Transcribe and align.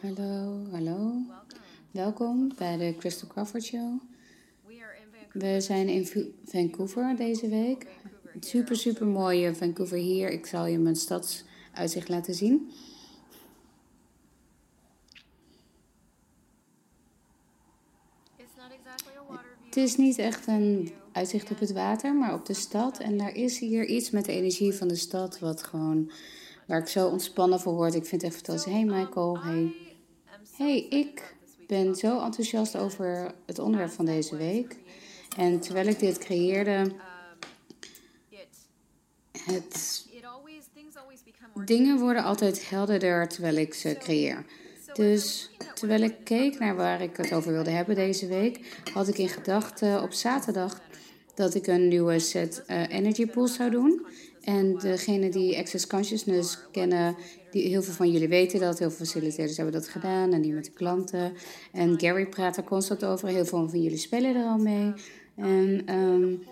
Hallo, 0.00 0.66
hallo. 0.70 1.12
Welkom 1.90 2.52
bij 2.58 2.76
de 2.76 2.94
Crystal 2.98 3.28
Crawford 3.28 3.64
Show. 3.64 4.00
We 5.32 5.60
zijn 5.60 5.88
in 5.88 6.06
Va- 6.06 6.20
Vancouver 6.44 7.16
deze 7.16 7.48
week. 7.48 7.86
Super, 8.40 8.76
super 8.76 9.06
mooie 9.06 9.54
Vancouver 9.54 9.98
hier. 9.98 10.30
Ik 10.30 10.46
zal 10.46 10.66
je 10.66 10.78
mijn 10.78 10.96
stadsuitzicht 10.96 12.08
laten 12.08 12.34
zien. 12.34 12.70
Het 19.64 19.76
is 19.76 19.96
niet 19.96 20.18
echt 20.18 20.46
een 20.46 20.92
uitzicht 21.12 21.50
op 21.50 21.58
het 21.58 21.72
water, 21.72 22.14
maar 22.14 22.34
op 22.34 22.46
de 22.46 22.54
stad. 22.54 22.98
En 22.98 23.18
daar 23.18 23.34
is 23.34 23.58
hier 23.58 23.84
iets 23.86 24.10
met 24.10 24.24
de 24.24 24.32
energie 24.32 24.72
van 24.74 24.88
de 24.88 24.96
stad, 24.96 25.38
wat 25.38 25.62
gewoon, 25.62 26.10
waar 26.66 26.78
ik 26.80 26.86
zo 26.88 27.08
ontspannen 27.08 27.60
voor 27.60 27.74
word. 27.74 27.94
Ik 27.94 28.06
vind 28.06 28.22
het 28.22 28.30
echt 28.32 28.40
fantastisch. 28.44 28.72
Hey 28.72 28.84
Michael, 28.84 29.38
hey. 29.42 29.74
Hey, 30.56 30.86
ik 30.90 31.34
ben 31.66 31.94
zo 31.94 32.20
enthousiast 32.20 32.76
over 32.76 33.34
het 33.46 33.58
onderwerp 33.58 33.90
van 33.90 34.04
deze 34.04 34.36
week. 34.36 34.76
En 35.36 35.60
terwijl 35.60 35.86
ik 35.86 35.98
dit 35.98 36.18
creëerde, 36.18 36.92
het, 39.44 40.06
dingen 41.64 41.98
worden 41.98 42.22
altijd 42.22 42.68
helderder 42.70 43.28
terwijl 43.28 43.56
ik 43.56 43.74
ze 43.74 43.96
creëer. 43.98 44.44
Dus 44.92 45.50
terwijl 45.74 46.02
ik 46.02 46.14
keek 46.24 46.58
naar 46.58 46.76
waar 46.76 47.02
ik 47.02 47.16
het 47.16 47.32
over 47.32 47.52
wilde 47.52 47.70
hebben 47.70 47.94
deze 47.94 48.26
week, 48.26 48.80
had 48.92 49.08
ik 49.08 49.18
in 49.18 49.28
gedachten 49.28 50.02
op 50.02 50.12
zaterdag 50.12 50.80
dat 51.34 51.54
ik 51.54 51.66
een 51.66 51.88
nieuwe 51.88 52.18
set 52.18 52.64
uh, 52.66 52.88
energy 52.88 53.26
pools 53.26 53.54
zou 53.54 53.70
doen. 53.70 54.06
En 54.46 54.78
degene 54.78 55.28
die 55.28 55.58
Access 55.58 55.86
Consciousness 55.86 56.58
kennen, 56.72 57.16
die, 57.50 57.68
heel 57.68 57.82
veel 57.82 57.92
van 57.92 58.10
jullie 58.10 58.28
weten 58.28 58.60
dat. 58.60 58.78
Heel 58.78 58.90
veel 58.90 59.06
facilitators 59.06 59.56
hebben 59.56 59.74
dat 59.74 59.88
gedaan 59.88 60.32
en 60.32 60.42
die 60.42 60.52
met 60.52 60.64
de 60.64 60.70
klanten. 60.70 61.32
En 61.72 62.00
Gary 62.00 62.26
praat 62.26 62.56
er 62.56 62.64
constant 62.64 63.04
over. 63.04 63.28
Heel 63.28 63.44
veel 63.44 63.68
van 63.68 63.82
jullie 63.82 63.98
spelen 63.98 64.36
er 64.36 64.44
al 64.44 64.58
mee. 64.58 64.92
En 65.36 65.94
um, 65.94 66.42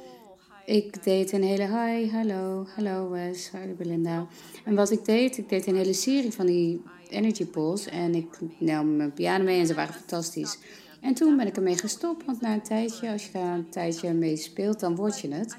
ik 0.67 1.05
deed 1.05 1.33
een 1.33 1.43
hele 1.43 1.67
hi, 1.67 2.11
hallo, 2.11 2.67
hallo 2.75 3.11
Wes, 3.11 3.51
hallo 3.51 3.75
Belinda. 3.75 4.27
En 4.65 4.75
wat 4.75 4.91
ik 4.91 5.05
deed, 5.05 5.39
ik 5.39 5.49
deed 5.49 5.67
een 5.67 5.77
hele 5.77 5.93
serie 5.93 6.33
van 6.33 6.47
die 6.47 6.83
energy 7.09 7.47
pools. 7.47 7.87
En 7.87 8.15
ik 8.15 8.39
nam 8.59 8.97
mijn 8.97 9.13
piano 9.13 9.45
mee 9.45 9.61
en 9.61 9.67
ze 9.67 9.75
waren 9.75 9.95
fantastisch. 9.95 10.59
En 11.01 11.15
toen 11.15 11.37
ben 11.37 11.47
ik 11.47 11.57
ermee 11.57 11.79
gestopt, 11.79 12.25
want 12.25 12.41
na 12.41 12.53
een 12.53 12.63
tijdje, 12.63 13.11
als 13.11 13.25
je 13.25 13.33
daar 13.33 13.55
een 13.55 13.69
tijdje 13.69 14.13
mee 14.13 14.37
speelt, 14.37 14.81
dan 14.81 14.97
word 14.97 15.21
je 15.21 15.35
het. 15.35 15.57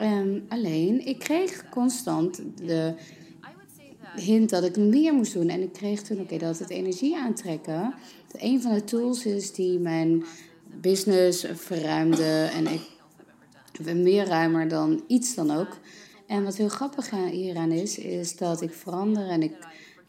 Um, 0.00 0.44
alleen, 0.48 1.06
ik 1.06 1.18
kreeg 1.18 1.68
constant 1.68 2.42
de 2.56 2.94
hint 4.16 4.50
dat 4.50 4.64
ik 4.64 4.76
meer 4.76 5.14
moest 5.14 5.32
doen. 5.32 5.48
En 5.48 5.62
ik 5.62 5.72
kreeg 5.72 6.02
toen, 6.02 6.20
oké, 6.20 6.38
dat 6.38 6.58
het 6.58 6.70
energie 6.70 7.16
aantrekken. 7.16 7.94
Dat 8.32 8.40
een 8.40 8.62
van 8.62 8.74
de 8.74 8.84
tools 8.84 9.26
is 9.26 9.52
die 9.52 9.78
mijn 9.78 10.24
business 10.80 11.46
verruimde. 11.52 12.50
En 12.54 12.66
ik 12.66 12.80
ben 13.82 14.02
meer 14.02 14.26
ruimer 14.26 14.68
dan 14.68 15.04
iets 15.06 15.34
dan 15.34 15.50
ook. 15.50 15.78
En 16.26 16.44
wat 16.44 16.56
heel 16.56 16.68
grappig 16.68 17.10
hieraan 17.10 17.72
is, 17.72 17.98
is 17.98 18.36
dat 18.36 18.60
ik 18.62 18.72
verander 18.72 19.28
en 19.28 19.42
ik 19.42 19.56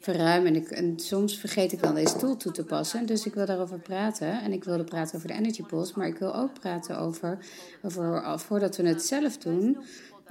verruim. 0.05 0.45
En, 0.45 0.55
ik, 0.55 0.69
en 0.69 0.99
soms 0.99 1.37
vergeet 1.37 1.71
ik 1.71 1.81
dan 1.81 1.95
deze 1.95 2.15
tool 2.15 2.37
toe 2.37 2.51
te 2.51 2.63
passen. 2.63 3.05
Dus 3.05 3.25
ik 3.25 3.33
wil 3.33 3.45
daarover 3.45 3.79
praten. 3.79 4.41
En 4.41 4.51
ik 4.51 4.63
wilde 4.63 4.83
praten 4.83 5.15
over 5.15 5.27
de 5.27 5.33
Energy 5.33 5.63
Pulse. 5.63 5.93
Maar 5.95 6.07
ik 6.07 6.17
wil 6.17 6.35
ook 6.35 6.59
praten 6.59 6.99
over, 6.99 7.37
over 7.83 8.39
voordat 8.39 8.77
we 8.77 8.87
het 8.87 9.03
zelf 9.03 9.37
doen. 9.37 9.77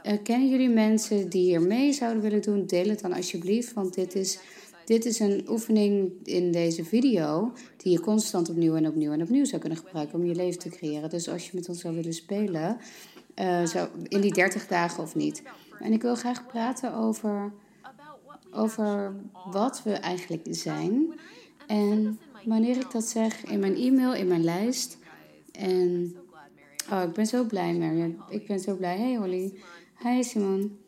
Uh, 0.03 0.12
kennen 0.22 0.48
jullie 0.48 0.69
mensen 0.69 1.28
die 1.28 1.42
hier 1.42 1.62
mee 1.62 1.92
zouden 1.92 2.22
willen 2.22 2.42
doen? 2.42 2.66
Deel 2.66 2.89
het 2.89 3.00
dan 3.00 3.12
alsjeblieft. 3.12 3.72
Want 3.72 3.94
dit 3.94 4.14
is, 4.14 4.39
dit 4.84 5.05
is 5.05 5.19
een 5.19 5.44
oefening 5.48 6.12
in 6.25 6.53
deze 6.53 6.84
video. 6.84 7.53
Die 7.77 7.92
je 7.92 8.00
constant 8.00 8.48
opnieuw 8.48 8.77
en 8.77 8.86
opnieuw 8.86 9.12
en 9.12 9.22
opnieuw 9.22 9.44
zou 9.44 9.61
kunnen 9.61 9.78
gebruiken 9.78 10.19
om 10.19 10.25
je 10.25 10.34
leven 10.34 10.59
te 10.59 10.69
creëren. 10.69 11.11
Dus 11.11 11.28
als 11.28 11.44
je 11.44 11.50
met 11.55 11.69
ons 11.69 11.81
zou 11.81 11.94
willen 11.94 12.14
spelen. 12.14 12.78
Zo, 13.66 13.88
in 14.09 14.20
die 14.20 14.34
30 14.34 14.66
dagen 14.66 15.03
of 15.03 15.15
niet. 15.15 15.43
En 15.81 15.93
ik 15.93 16.03
wil 16.03 16.15
graag 16.15 16.47
praten 16.47 16.94
over 16.94 17.53
over 18.54 19.15
wat 19.50 19.82
we 19.82 19.92
eigenlijk 19.92 20.47
zijn. 20.50 21.12
En 21.66 22.19
wanneer 22.44 22.76
ik 22.76 22.91
dat 22.91 23.04
zeg 23.04 23.44
in 23.44 23.60
mijn 23.60 23.76
e-mail, 23.76 24.15
in 24.15 24.26
mijn 24.26 24.44
lijst. 24.44 24.98
En 25.53 26.16
oh, 26.93 27.03
ik 27.03 27.12
ben 27.12 27.26
zo 27.26 27.44
blij, 27.44 27.75
Marion. 27.75 28.22
Ik 28.28 28.47
ben 28.47 28.60
zo 28.60 28.76
blij. 28.76 28.98
Hey 28.98 29.14
Holly. 29.14 29.54
Hi 30.03 30.22
Simon. 30.22 30.78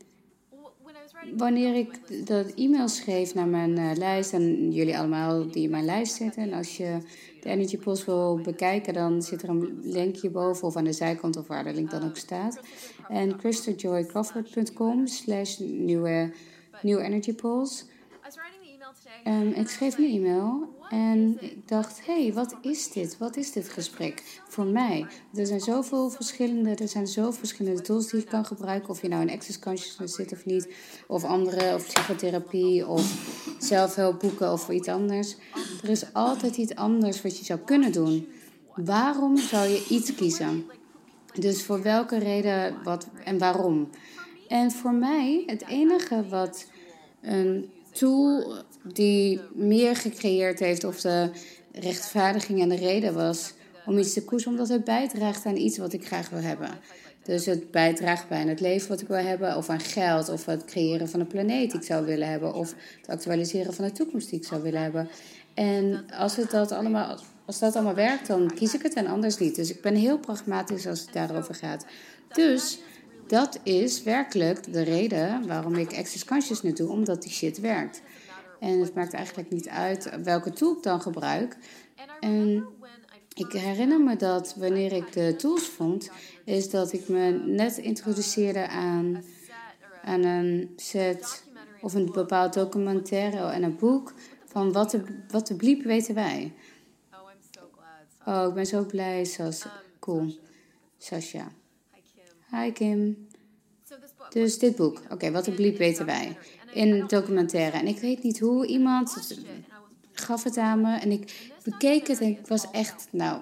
Wanneer 1.37 1.75
ik 1.75 2.27
dat 2.27 2.55
e-mail 2.55 2.89
schreef 2.89 3.35
naar 3.35 3.47
mijn 3.47 3.79
uh, 3.79 3.91
lijst 3.95 4.33
en 4.33 4.73
jullie 4.73 4.99
allemaal 4.99 5.51
die 5.51 5.63
in 5.63 5.71
mijn 5.71 5.85
lijst 5.85 6.15
zitten. 6.15 6.43
En 6.43 6.53
als 6.53 6.77
je 6.77 6.99
de 7.41 7.49
Energy 7.49 7.79
wil 8.07 8.41
bekijken, 8.43 8.95
dan 8.95 9.23
zit 9.23 9.43
er 9.43 9.49
een 9.49 9.81
linkje 9.83 10.31
boven 10.31 10.67
of 10.67 10.77
aan 10.77 10.85
de 10.85 10.93
zijkant 10.93 11.37
of 11.37 11.47
waar 11.47 11.65
de 11.65 11.75
link 11.75 11.91
dan 11.91 12.05
ook 12.05 12.17
staat. 12.17 12.61
En 13.09 13.39
christajoycrawford.com 13.39 15.07
slash 15.07 15.59
nieuwe 15.59 16.33
New 16.83 16.99
Energy 16.99 17.35
Pulse. 17.35 17.85
Um, 19.27 19.53
ik 19.53 19.69
schreef 19.69 19.99
een 19.99 20.05
e-mail 20.05 20.75
en 20.89 21.37
ik 21.41 21.69
dacht, 21.69 22.07
hé, 22.07 22.23
hey, 22.23 22.33
wat 22.33 22.57
is 22.61 22.91
dit? 22.91 23.19
Wat 23.19 23.37
is 23.37 23.53
dit 23.53 23.69
gesprek 23.69 24.41
voor 24.49 24.65
mij? 24.65 25.07
Er 25.35 25.47
zijn 25.47 25.61
zoveel 25.61 26.11
verschillende, 26.11 26.75
er 26.75 26.89
zijn 26.89 27.07
zoveel 27.07 27.33
verschillende 27.33 27.81
tools 27.81 28.07
die 28.09 28.21
je 28.21 28.27
kan 28.27 28.45
gebruiken. 28.45 28.89
Of 28.89 29.03
je 29.03 29.09
nou 29.09 29.23
in 29.23 29.31
Access 29.31 29.59
Consciousness 29.59 30.15
zit 30.15 30.33
of 30.33 30.45
niet. 30.45 30.69
Of 31.07 31.25
andere, 31.25 31.75
of 31.75 31.87
psychotherapie, 31.87 32.87
of 32.87 33.03
zelfhulpboeken 33.59 34.53
of 34.53 34.69
iets 34.69 34.89
anders. 34.89 35.37
Er 35.83 35.89
is 35.89 36.13
altijd 36.13 36.57
iets 36.57 36.75
anders 36.75 37.23
wat 37.23 37.39
je 37.39 37.45
zou 37.45 37.59
kunnen 37.61 37.93
doen. 37.93 38.29
Waarom 38.75 39.37
zou 39.37 39.69
je 39.69 39.87
iets 39.89 40.15
kiezen? 40.15 40.67
Dus 41.33 41.65
voor 41.65 41.83
welke 41.83 42.19
reden 42.19 42.83
wat 42.83 43.07
en 43.25 43.39
waarom? 43.39 43.89
En 44.49 44.71
voor 44.71 44.95
mij, 44.95 45.43
het 45.47 45.67
enige 45.69 46.29
wat 46.29 46.67
een 47.23 47.71
tool 47.93 48.55
die 48.83 49.41
meer 49.55 49.97
gecreëerd 49.97 50.59
heeft, 50.59 50.85
of 50.85 51.01
de 51.01 51.31
rechtvaardiging 51.73 52.61
en 52.61 52.69
de 52.69 52.77
reden 52.77 53.15
was 53.15 53.53
om 53.87 53.99
iets 53.99 54.13
te 54.13 54.25
koersen, 54.25 54.51
omdat 54.51 54.69
het 54.69 54.85
bijdraagt 54.85 55.47
aan 55.47 55.57
iets 55.57 55.79
wat 55.79 55.93
ik 55.93 56.07
graag 56.07 56.29
wil 56.31 56.41
hebben. 56.41 56.71
Dus 57.23 57.47
het 57.47 57.71
bijdraagt 57.71 58.29
bij 58.29 58.43
het 58.43 58.61
leven 58.61 58.89
wat 58.89 59.01
ik 59.01 59.09
wil 59.09 59.17
hebben, 59.17 59.57
of 59.57 59.69
aan 59.69 59.81
geld, 59.81 60.29
of 60.29 60.45
het 60.45 60.65
creëren 60.65 61.09
van 61.09 61.21
een 61.21 61.27
planeet 61.27 61.71
die 61.71 61.81
ik 61.81 61.87
zou 61.87 62.05
willen 62.07 62.29
hebben, 62.29 62.55
of 62.55 62.75
het 63.01 63.09
actualiseren 63.09 63.75
van 63.75 63.85
de 63.85 63.93
toekomst 63.93 64.31
die 64.31 64.39
ik 64.39 64.47
zou 64.47 64.63
willen 64.63 64.83
hebben. 64.83 65.09
En 65.55 66.05
als, 66.11 66.37
het 66.37 66.51
dat 66.51 66.73
allemaal, 66.73 67.19
als 67.45 67.59
dat 67.59 67.75
allemaal 67.75 67.95
werkt, 67.95 68.27
dan 68.27 68.55
kies 68.55 68.75
ik 68.75 68.83
het 68.83 68.95
en 68.95 69.07
anders 69.07 69.39
niet. 69.39 69.55
Dus 69.55 69.71
ik 69.71 69.81
ben 69.81 69.95
heel 69.95 70.19
pragmatisch 70.19 70.87
als 70.87 71.01
het 71.01 71.13
daarover 71.13 71.55
gaat. 71.55 71.87
Dus 72.33 72.79
dat 73.27 73.61
is 73.63 74.03
werkelijk 74.03 74.73
de 74.73 74.83
reden 74.83 75.47
waarom 75.47 75.75
ik 75.75 75.97
Access 75.97 76.25
Consciousness 76.25 76.77
doe, 76.77 76.91
omdat 76.91 77.23
die 77.23 77.31
shit 77.31 77.61
werkt. 77.61 78.03
En 78.61 78.81
het 78.81 78.95
maakt 78.95 79.13
eigenlijk 79.13 79.51
niet 79.51 79.69
uit 79.69 80.11
welke 80.23 80.53
tool 80.53 80.77
ik 80.77 80.83
dan 80.83 81.01
gebruik. 81.01 81.57
En 82.21 82.67
ik 83.35 83.53
herinner 83.53 84.01
me 84.01 84.17
dat 84.17 84.55
wanneer 84.55 84.93
ik 84.93 85.13
de 85.13 85.35
tools 85.37 85.69
vond, 85.69 86.11
is 86.45 86.71
dat 86.71 86.93
ik 86.93 87.09
me 87.09 87.31
net 87.31 87.77
introduceerde 87.79 88.69
aan, 88.69 89.25
aan 90.05 90.25
een 90.25 90.73
set 90.77 91.45
of 91.81 91.95
een 91.95 92.13
bepaald 92.13 92.55
documentaire 92.55 93.51
en 93.51 93.63
een 93.63 93.77
boek 93.77 94.13
van 94.45 94.73
wat 94.73 94.91
de, 94.91 95.03
wat 95.29 95.47
de 95.47 95.57
bliep 95.57 95.83
weten 95.83 96.15
wij. 96.15 96.53
Oh, 98.25 98.47
ik 98.49 98.55
ben 98.55 98.67
zo 98.67 98.85
blij, 98.85 99.25
Sas. 99.25 99.67
Cool. 100.01 100.39
Sasha. 100.99 101.49
Hi 102.51 102.73
Kim. 102.73 103.29
Dus 104.31 104.59
dit 104.59 104.77
boek. 104.77 104.99
Oké, 104.99 105.13
okay, 105.13 105.33
wat 105.33 105.45
de 105.45 105.53
bliep 105.53 105.79
weten 105.79 106.07
wij. 106.07 106.37
In 106.73 106.93
een 106.93 107.07
documentaire. 107.07 107.79
En 107.79 107.87
ik 107.87 107.99
weet 107.99 108.23
niet 108.23 108.41
hoe. 108.41 108.67
Iemand 108.67 109.17
gaf 110.13 110.45
het 110.45 110.57
aan 110.57 110.81
me. 110.81 110.97
En 110.99 111.11
ik 111.11 111.53
bekeek 111.63 112.07
het 112.07 112.21
en 112.21 112.29
ik 112.29 112.47
was 112.47 112.71
echt, 112.71 113.09
nou, 113.11 113.41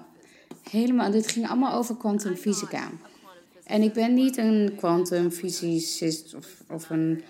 helemaal... 0.69 1.11
Dit 1.11 1.27
ging 1.27 1.47
allemaal 1.47 1.73
over 1.73 1.97
kwantumfysica. 1.97 2.89
En 3.63 3.81
ik 3.81 3.93
ben 3.93 4.13
niet 4.13 4.37
een 4.37 4.73
kwantumfysicist 4.77 6.35
of, 6.35 6.63
of, 6.69 6.89
een, 6.89 7.23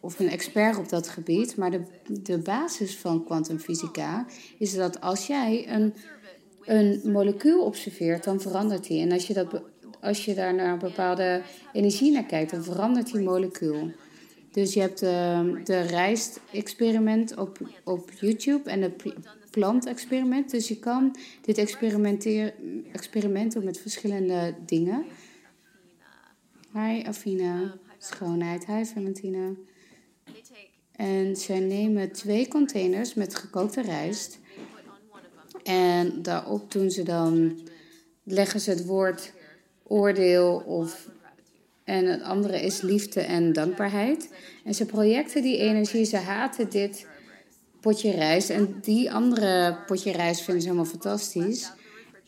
of 0.00 0.18
een 0.18 0.28
expert 0.28 0.76
op 0.76 0.88
dat 0.88 1.08
gebied. 1.08 1.56
Maar 1.56 1.70
de, 1.70 1.82
de 2.22 2.38
basis 2.38 2.96
van 2.96 3.24
kwantumfysica 3.24 4.26
is 4.58 4.74
dat 4.74 5.00
als 5.00 5.26
jij 5.26 5.68
een, 5.68 5.94
een 6.64 7.00
molecuul 7.04 7.64
observeert, 7.64 8.24
dan 8.24 8.40
verandert 8.40 8.86
die. 8.86 9.00
En 9.00 9.12
als 9.12 9.26
je 9.26 9.34
dat 9.34 9.62
als 10.06 10.24
je 10.24 10.34
daar 10.34 10.54
naar 10.54 10.72
een 10.72 10.78
bepaalde 10.78 11.42
energie 11.72 12.12
naar 12.12 12.24
kijkt, 12.24 12.50
dan 12.50 12.64
verandert 12.64 13.12
die 13.12 13.20
molecuul. 13.20 13.92
Dus 14.50 14.74
je 14.74 14.80
hebt 14.80 14.98
de, 14.98 15.60
de 15.64 15.80
rijst-experiment 15.80 17.36
op, 17.36 17.58
op 17.84 18.10
YouTube 18.20 18.70
en 18.70 18.82
het 18.82 19.02
plant-experiment. 19.50 20.50
Dus 20.50 20.68
je 20.68 20.78
kan 20.78 21.16
dit 21.40 21.58
experiment 22.92 23.52
doen 23.52 23.64
met 23.64 23.78
verschillende 23.78 24.54
dingen. 24.66 25.04
Hi 26.72 27.02
Afina, 27.02 27.74
schoonheid. 27.98 28.66
Hi 28.66 28.84
Valentina. 28.84 29.50
En 30.92 31.36
zij 31.36 31.60
nemen 31.60 32.12
twee 32.12 32.48
containers 32.48 33.14
met 33.14 33.34
gekookte 33.34 33.82
rijst. 33.82 34.38
En 35.62 36.22
daarop 36.22 36.72
doen 36.72 36.90
ze 36.90 37.02
dan, 37.02 37.58
leggen 38.22 38.60
ze 38.60 38.70
het 38.70 38.84
woord 38.84 39.32
oordeel 39.88 40.62
of 40.66 41.08
en 41.86 42.06
het 42.06 42.22
andere 42.22 42.60
is 42.60 42.80
liefde 42.80 43.20
en 43.20 43.52
dankbaarheid. 43.52 44.28
En 44.64 44.74
ze 44.74 44.86
projecten 44.86 45.42
die 45.42 45.58
energie, 45.58 46.04
ze 46.04 46.16
haten 46.16 46.70
dit 46.70 47.06
potje 47.80 48.10
rijst. 48.10 48.50
En 48.50 48.78
die 48.80 49.12
andere 49.12 49.78
potje 49.86 50.12
rijst 50.12 50.42
vinden 50.42 50.62
ze 50.62 50.68
helemaal 50.68 50.90
fantastisch. 50.90 51.72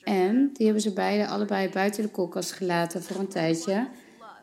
En 0.03 0.51
die 0.53 0.65
hebben 0.65 0.83
ze 0.83 0.93
beide 0.93 1.27
allebei 1.27 1.69
buiten 1.69 2.03
de 2.03 2.09
koelkast 2.09 2.53
gelaten 2.53 3.03
voor 3.03 3.21
een 3.21 3.29
tijdje. 3.29 3.89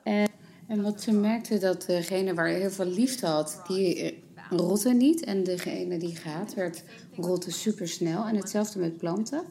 En, 0.03 0.27
en 0.67 0.81
wat 0.81 1.01
ze 1.01 1.11
merkten 1.11 1.59
dat 1.59 1.85
degene 1.87 2.33
waar 2.33 2.47
heel 2.47 2.71
veel 2.71 2.85
liefde 2.85 3.27
had, 3.27 3.61
die 3.67 4.01
eh, 4.01 4.17
rotte 4.49 4.93
niet. 4.93 5.23
En 5.23 5.43
degene 5.43 5.97
die 5.97 6.15
gaat, 6.15 6.53
werd 6.53 6.83
rotte 7.15 7.51
super 7.51 7.87
snel. 7.87 8.25
En 8.25 8.35
hetzelfde 8.35 8.79
met 8.79 8.97
planten. 8.97 9.43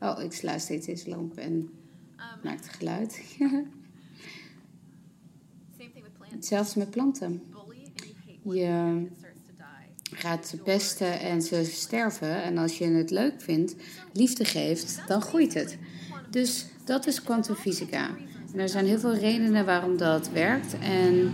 Oh, 0.00 0.22
ik 0.22 0.32
sla 0.32 0.58
steeds 0.58 0.86
deze 0.86 1.08
lamp 1.08 1.36
en 1.36 1.70
maakt 2.42 2.68
geluid. 2.68 3.20
Hetzelfde 6.30 6.78
met 6.78 6.90
planten. 6.90 7.42
Je 8.42 9.06
gaat 10.02 10.46
ze 10.46 10.56
pesten 10.56 11.20
en 11.20 11.42
ze 11.42 11.64
sterven. 11.64 12.42
En 12.42 12.58
als 12.58 12.78
je 12.78 12.84
het 12.84 13.10
leuk 13.10 13.40
vindt, 13.40 13.74
liefde 14.12 14.44
geeft, 14.44 15.02
dan 15.06 15.22
groeit 15.22 15.54
het. 15.54 15.78
Dus 16.30 16.66
dat 16.84 17.06
is 17.06 17.22
kwantumfysica. 17.22 18.10
En 18.52 18.58
er 18.58 18.68
zijn 18.68 18.86
heel 18.86 18.98
veel 18.98 19.14
redenen 19.14 19.64
waarom 19.64 19.96
dat 19.96 20.30
werkt. 20.30 20.78
En 20.78 21.32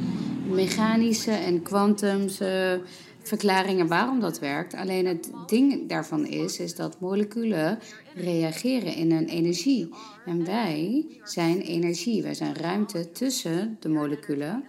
mechanische 0.50 1.31
en 1.31 1.62
kwantumse 1.62 2.81
verklaringen 3.28 3.86
waarom 3.86 4.20
dat 4.20 4.38
werkt. 4.38 4.75
Alleen 4.75 5.06
het 5.06 5.30
ding 5.46 5.88
daarvan 5.88 6.26
is, 6.26 6.58
is 6.58 6.75
dat 6.75 7.00
moleculen 7.00 7.78
reageren 8.14 8.94
in 8.94 9.12
een 9.12 9.26
energie. 9.26 9.94
En 10.25 10.44
wij 10.44 11.06
zijn 11.25 11.60
energie. 11.60 12.22
Wij 12.22 12.34
zijn 12.34 12.54
ruimte 12.54 13.12
tussen 13.12 13.76
de 13.80 13.88
moleculen. 13.88 14.64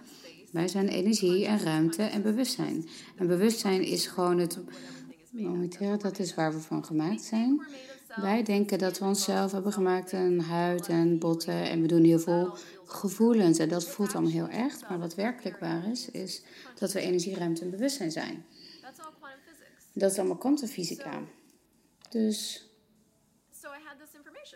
Wij 0.52 0.68
zijn 0.68 0.88
energie 0.88 1.46
en 1.46 1.60
ruimte 1.60 2.02
en 2.02 2.22
bewustzijn. 2.22 2.88
En 3.16 3.26
bewustzijn 3.26 3.82
is 3.82 4.06
gewoon 4.06 4.38
het 4.38 4.58
dat 5.98 6.18
is 6.18 6.34
waar 6.34 6.52
we 6.52 6.60
van 6.60 6.84
gemaakt 6.84 7.22
zijn. 7.22 7.62
Wij 8.16 8.42
denken 8.42 8.78
dat 8.78 8.98
we 8.98 9.04
onszelf 9.04 9.52
hebben 9.52 9.72
gemaakt 9.72 10.12
een 10.12 10.40
huid 10.40 10.88
en 10.88 11.18
botten 11.18 11.70
en 11.70 11.80
we 11.80 11.86
doen 11.86 12.04
heel 12.04 12.18
veel 12.18 12.56
gevoelens 12.92 13.58
en 13.58 13.68
dat 13.68 13.88
voelt 13.88 14.12
allemaal 14.12 14.32
heel 14.32 14.48
echt. 14.48 14.88
Maar 14.88 14.98
wat 14.98 15.14
werkelijk 15.14 15.58
waar 15.58 15.90
is, 15.90 16.10
is 16.10 16.42
dat 16.78 16.92
we 16.92 17.00
energie, 17.00 17.36
ruimte 17.36 17.62
en 17.62 17.70
bewustzijn 17.70 18.12
zijn. 18.12 18.44
Dat 19.92 20.10
is 20.10 20.18
allemaal 20.18 20.36
kwantumfysica. 20.36 21.22
Dus 22.08 22.68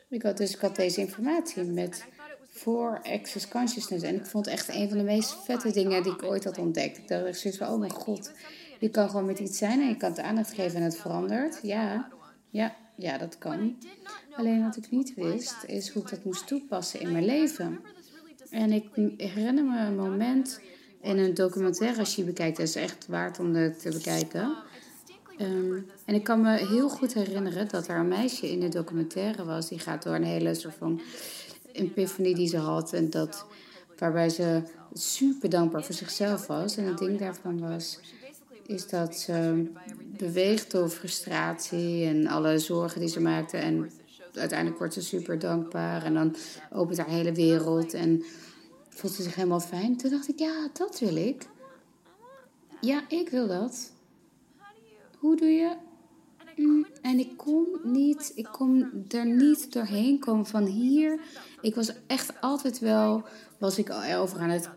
ik 0.08 0.22
had, 0.22 0.36
dus 0.36 0.54
ik 0.54 0.60
had 0.60 0.76
deze 0.76 1.00
informatie 1.00 1.62
met 1.62 2.04
voor 2.54 3.00
Access 3.02 3.48
Consciousness. 3.48 4.04
En 4.04 4.14
ik 4.14 4.26
vond 4.26 4.46
echt 4.46 4.68
een 4.68 4.88
van 4.88 4.98
de 4.98 5.04
meest 5.04 5.44
vette 5.44 5.70
dingen 5.70 6.02
die 6.02 6.12
ik 6.12 6.22
ooit 6.22 6.44
had 6.44 6.58
ontdekt. 6.58 6.98
Ik 6.98 7.08
dacht 7.08 7.38
zoiets 7.38 7.58
van, 7.58 7.68
oh 7.68 7.78
mijn 7.78 7.90
god, 7.90 8.32
je 8.78 8.88
kan 8.88 9.10
gewoon 9.10 9.24
met 9.24 9.38
iets 9.38 9.58
zijn 9.58 9.80
en 9.80 9.88
je 9.88 9.96
kan 9.96 10.10
het 10.10 10.20
aandacht 10.20 10.52
geven 10.52 10.76
en 10.76 10.82
het 10.82 10.96
verandert. 10.96 11.58
Ja, 11.62 12.08
ja, 12.50 12.76
ja, 12.96 13.18
dat 13.18 13.38
kan. 13.38 13.78
Alleen 14.30 14.64
wat 14.64 14.76
ik 14.76 14.90
niet 14.90 15.14
wist, 15.14 15.64
is 15.66 15.88
hoe 15.88 16.02
ik 16.02 16.10
dat 16.10 16.24
moest 16.24 16.46
toepassen 16.46 17.00
in 17.00 17.12
mijn 17.12 17.24
leven. 17.24 17.80
En 18.54 18.72
ik 18.72 18.84
herinner 19.16 19.64
me 19.64 19.78
een 19.78 19.96
moment 19.96 20.60
in 21.00 21.18
een 21.18 21.34
documentaire, 21.34 21.98
als 21.98 22.14
je 22.14 22.24
bekijkt, 22.24 22.56
dat 22.56 22.66
is 22.66 22.74
echt 22.74 23.06
waard 23.06 23.38
om 23.38 23.52
te 23.52 23.90
bekijken. 23.92 24.56
Ehm, 25.38 25.74
en 26.04 26.14
ik 26.14 26.24
kan 26.24 26.40
me 26.40 26.56
heel 26.56 26.88
goed 26.88 27.14
herinneren 27.14 27.68
dat 27.68 27.88
er 27.88 27.96
een 27.96 28.08
meisje 28.08 28.50
in 28.50 28.60
de 28.60 28.68
documentaire 28.68 29.44
was. 29.44 29.68
Die 29.68 29.78
gaat 29.78 30.02
door 30.02 30.14
een 30.14 30.24
hele 30.24 30.54
soort 30.54 30.74
van 30.74 31.00
epiphany 31.72 32.34
die 32.34 32.48
ze 32.48 32.56
had. 32.56 32.92
En 32.92 33.10
dat, 33.10 33.46
waarbij 33.98 34.28
ze 34.28 34.62
super 34.92 35.50
dankbaar 35.50 35.84
voor 35.84 35.94
zichzelf 35.94 36.46
was. 36.46 36.76
En 36.76 36.84
het 36.84 36.98
ding 36.98 37.18
daarvan 37.18 37.60
was, 37.60 38.00
is 38.66 38.88
dat 38.88 39.16
ze 39.16 39.66
beweegt 40.18 40.70
door 40.70 40.88
frustratie 40.88 42.06
en 42.06 42.26
alle 42.26 42.58
zorgen 42.58 43.00
die 43.00 43.08
ze 43.08 43.20
maakte. 43.20 43.56
En 43.56 43.90
uiteindelijk 44.38 44.78
wordt 44.78 44.94
ze 44.94 45.02
super 45.02 45.38
dankbaar. 45.38 46.02
En 46.02 46.14
dan 46.14 46.36
opent 46.72 46.98
haar 46.98 47.08
hele 47.08 47.32
wereld 47.32 47.94
en 47.94 48.24
voelt 48.88 49.12
ze 49.12 49.22
zich 49.22 49.34
helemaal 49.34 49.60
fijn. 49.60 49.96
Toen 49.96 50.10
dacht 50.10 50.28
ik, 50.28 50.38
ja, 50.38 50.68
dat 50.72 50.98
wil 50.98 51.16
ik. 51.16 51.48
Ja, 52.80 53.04
ik 53.08 53.28
wil 53.28 53.46
dat. 53.46 53.92
Hoe 55.18 55.36
doe 55.36 55.48
je? 55.48 55.76
Mm, 56.56 56.86
en 57.02 57.18
ik 57.18 57.36
kon 57.36 57.66
niet, 57.82 58.32
ik 58.34 58.48
kon 58.52 59.04
er 59.08 59.26
niet 59.26 59.72
doorheen 59.72 60.18
komen 60.18 60.46
van 60.46 60.64
hier. 60.64 61.20
Ik 61.60 61.74
was 61.74 61.92
echt 62.06 62.40
altijd 62.40 62.78
wel, 62.78 63.24
was 63.58 63.78
ik 63.78 63.90
over 64.16 64.38
aan 64.38 64.50
het, 64.50 64.68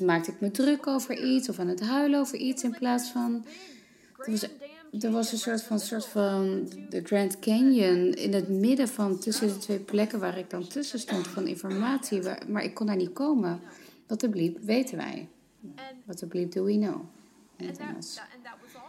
maakte 0.00 0.30
ik 0.30 0.40
me 0.40 0.50
druk 0.50 0.86
over 0.86 1.24
iets 1.24 1.48
of 1.48 1.58
aan 1.58 1.68
het 1.68 1.80
huilen 1.80 2.20
over 2.20 2.38
iets 2.38 2.62
in 2.62 2.76
plaats 2.78 3.10
van, 3.10 3.44
er 5.00 5.10
was 5.10 5.32
een 5.32 5.38
soort 5.38 5.62
van, 5.62 5.80
soort 5.80 6.06
van 6.06 6.68
de 6.88 7.00
Grand 7.02 7.38
Canyon 7.38 8.12
in 8.12 8.32
het 8.32 8.48
midden 8.48 8.88
van 8.88 9.18
tussen 9.18 9.48
de 9.48 9.58
twee 9.58 9.78
plekken 9.78 10.20
waar 10.20 10.38
ik 10.38 10.50
dan 10.50 10.66
tussen 10.66 10.98
stond 10.98 11.26
van 11.26 11.46
informatie, 11.46 12.20
maar 12.48 12.64
ik 12.64 12.74
kon 12.74 12.86
daar 12.86 12.96
niet 12.96 13.12
komen. 13.12 13.60
Wat 14.06 14.22
er 14.22 14.28
bliep, 14.28 14.58
weten 14.58 14.96
wij. 14.96 15.28
Wat 16.04 16.20
er 16.20 16.26
bliep, 16.28 16.52
do 16.52 16.64
we 16.64 16.78
know. 16.78 17.00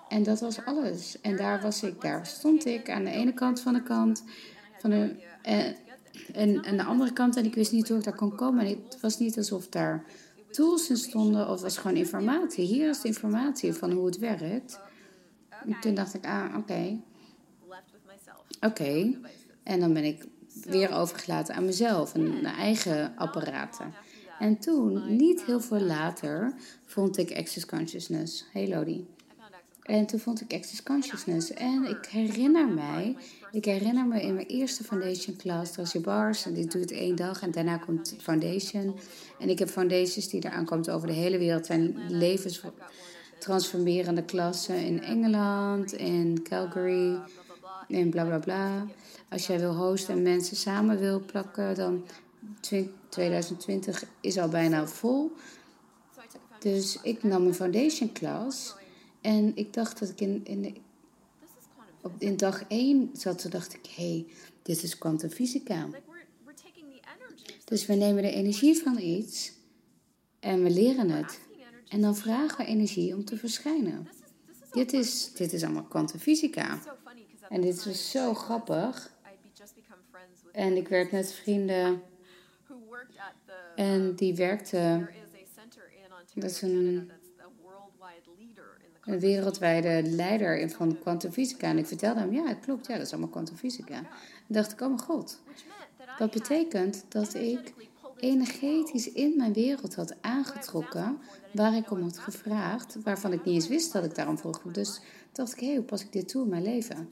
En 0.10 0.24
dat 0.24 0.40
was 0.40 0.66
alles. 0.66 1.22
En 1.22 1.36
daar 1.36 1.62
was 1.62 1.84
ik, 1.84 2.02
daar 2.02 2.25
stond 2.25 2.66
ik 2.66 2.90
aan 2.90 3.04
de 3.04 3.10
ene 3.10 3.34
kant 3.34 3.60
van 3.60 3.74
de 3.74 3.84
kant. 3.84 4.24
Van 4.80 4.90
de, 4.90 5.16
en, 5.42 5.75
en 6.34 6.66
aan 6.66 6.78
de 6.78 6.84
andere 6.84 7.13
kant. 7.13 7.36
En 7.36 7.46
ik 7.46 7.56
wist 7.56 7.72
niet 7.72 7.88
hoe 7.88 7.98
ik 7.98 8.04
daar 8.04 8.16
kon 8.16 8.36
komen. 8.36 8.66
En 8.66 8.84
het 8.90 9.01
was 9.01 9.19
niet 9.19 9.38
alsof 9.38 9.68
daar 9.68 10.04
tools 10.51 10.90
in 10.90 10.98
stonden. 10.98 11.46
Of 11.46 11.51
het 11.51 11.62
was 11.62 11.78
gewoon 11.78 11.98
informatie. 11.98 12.66
Hier 12.66 12.90
is 12.90 13.01
de 13.01 13.08
informatie 13.08 13.74
van 13.74 13.92
hoe 13.92 14.06
het 14.06 14.18
werkt. 14.18 14.80
En 15.68 15.78
toen 15.80 15.94
dacht 15.94 16.14
ik, 16.14 16.26
ah, 16.26 16.58
oké. 16.58 17.00
Oké. 18.62 19.20
En 19.64 19.80
dan 19.80 19.94
ben 19.94 20.04
ik 20.04 20.26
weer 20.64 20.94
overgelaten 20.94 21.56
aan 21.56 21.66
mezelf 21.66 22.14
en 22.14 22.42
mijn 22.42 22.56
eigen 22.56 23.14
apparaten. 23.16 23.94
En 24.40 24.58
toen, 24.58 25.16
niet 25.16 25.44
heel 25.44 25.62
veel 25.62 25.80
later, 25.80 26.54
vond 26.86 27.18
ik 27.18 27.38
Access 27.38 27.66
Consciousness. 27.66 28.46
Hey 28.52 28.68
Lodi. 28.68 29.08
En 29.86 30.06
toen 30.06 30.20
vond 30.20 30.42
ik 30.42 30.54
Access 30.54 30.84
Consciousness. 30.84 31.54
En 31.54 31.84
ik 31.84 32.06
herinner 32.06 32.68
mij, 32.68 33.16
ik 33.51 33.66
herinner 33.66 34.06
me 34.06 34.22
in 34.22 34.34
mijn 34.34 34.48
eerste 34.48 34.84
foundation 34.84 35.36
class, 35.36 35.72
Tracy 35.72 36.01
Bars. 36.01 36.46
En 36.46 36.54
dit 36.54 36.72
duurt 36.72 36.92
één 36.92 37.16
dag 37.16 37.42
en 37.42 37.51
daarna 37.51 37.78
komt 37.78 38.16
foundation. 38.20 38.96
En 39.39 39.50
ik 39.50 39.60
heb 39.60 39.70
foundations 39.70 40.30
die 40.30 40.46
eraan 40.46 40.66
komen 40.66 40.94
over 40.94 41.08
de 41.08 41.13
hele 41.13 41.38
wereld. 41.38 41.66
Zijn 41.66 41.96
levenstransformerende 43.46 44.24
klassen 44.24 44.86
in 44.86 45.04
Engeland, 45.04 45.94
in 45.94 46.44
Calgary, 46.44 47.20
in 47.88 48.10
bla 48.10 48.25
bla 48.25 48.40
bla. 48.40 48.88
Als 49.30 49.48
jij 49.48 49.60
wil 49.60 49.74
hosten 49.74 50.14
en 50.14 50.22
mensen 50.22 50.58
samen 50.58 51.00
wil 51.00 51.20
plakken, 51.25 51.75
dan 51.75 52.06
2020 53.10 54.04
is 54.22 54.38
al 54.38 54.50
bijna 54.50 54.88
vol. 54.88 55.32
Dus 56.60 57.00
ik 57.02 57.24
nam 57.24 57.46
een 57.46 57.54
foundation 57.54 58.12
class. 58.12 58.75
En 59.22 59.52
ik 59.56 59.74
dacht 59.74 60.00
dat 60.00 60.10
ik 60.10 60.22
in, 60.22 60.42
in, 60.44 60.78
op, 62.02 62.12
in 62.18 62.38
dag 62.38 62.64
1 62.68 63.10
zat, 63.14 63.40
toen 63.40 63.52
dacht 63.52 63.74
ik, 63.74 63.86
hé, 63.96 64.10
hey, 64.10 64.25
dit 64.62 64.84
is 64.84 64.98
kwantumfysica. 64.98 65.88
Dus 67.64 67.86
we 67.86 67.94
nemen 67.94 68.24
de 68.24 68.32
energie 68.32 68.78
van 68.78 69.00
iets 69.00 69.52
en 70.40 70.64
we 70.64 70.70
leren 70.70 71.10
het. 71.10 71.40
En 71.96 72.02
dan 72.02 72.16
vragen 72.16 72.58
we 72.58 72.66
energie 72.66 73.16
om 73.16 73.25
te 73.25 73.38
verschijnen. 73.38 74.08
Dit 74.72 74.94
is, 74.94 75.34
dit 75.34 75.54
is 75.54 75.64
allemaal 75.64 75.84
kwantumfysica. 75.84 76.80
En 77.50 77.62
dit 77.62 77.86
is 77.86 78.12
zo 78.12 78.34
grappig. 78.34 79.12
En 80.52 80.78
ik 80.78 80.88
werd 80.88 81.12
met 81.12 81.34
vrienden 81.34 82.02
en 83.75 84.16
die 84.16 84.36
werkte. 84.36 85.10
Dat 86.34 86.50
is 86.50 86.62
een 86.62 87.12
een 89.02 89.20
wereldwijde 89.20 90.10
leider 90.10 90.70
van 90.70 91.00
kwantumfysica. 91.00 91.68
En 91.68 91.78
ik 91.78 91.86
vertelde 91.86 92.20
hem, 92.20 92.34
ja, 92.34 92.48
het 92.48 92.60
klopt, 92.60 92.88
ja, 92.88 92.94
dat 92.98 93.06
is 93.06 93.12
allemaal 93.12 93.30
kwantumfysica. 93.30 93.96
En 93.96 94.08
dacht 94.48 94.72
ik, 94.72 94.82
oh 94.82 94.88
mijn 94.88 95.00
god. 95.00 95.42
Dat 96.18 96.32
betekent 96.32 97.06
dat 97.10 97.34
ik 97.34 97.74
energetisch 98.25 99.12
in 99.12 99.38
mijn 99.38 99.53
wereld 99.53 99.96
had 99.96 100.15
aangetrokken 100.22 101.17
waar 101.53 101.75
ik 101.75 101.91
om 101.91 102.01
had 102.01 102.17
gevraagd, 102.17 102.98
waarvan 103.03 103.34
ik 103.34 103.46
niet 103.46 103.55
eens 103.55 103.67
wist 103.67 103.94
dat 103.94 104.03
ik 104.03 104.15
daarom 104.15 104.38
vroeg. 104.38 104.62
Dus 104.62 105.01
dacht 105.32 105.51
ik, 105.51 105.60
hé, 105.60 105.75
hoe 105.75 105.84
pas 105.84 106.01
ik 106.01 106.12
dit 106.12 106.27
toe 106.27 106.44
in 106.44 106.50
mijn 106.50 106.63
leven? 106.63 107.10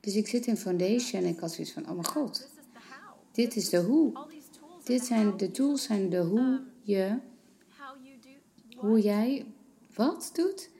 Dus 0.00 0.14
ik 0.14 0.28
zit 0.28 0.46
in 0.46 0.56
foundation 0.56 1.22
en 1.22 1.28
ik 1.28 1.38
had 1.38 1.52
zoiets 1.52 1.72
van, 1.72 1.82
oh 1.82 1.92
mijn 1.92 2.06
god, 2.06 2.48
dit 3.32 3.56
is 3.56 3.68
de 3.68 3.80
hoe. 3.80 4.12
Dit 4.84 5.04
zijn 5.04 5.36
de 5.36 5.50
tools, 5.50 5.82
zijn 5.82 6.10
de 6.10 6.18
hoe 6.18 6.60
je, 6.82 7.18
hoe 8.76 9.00
jij 9.00 9.46
wat 9.94 10.30
doet 10.32 10.70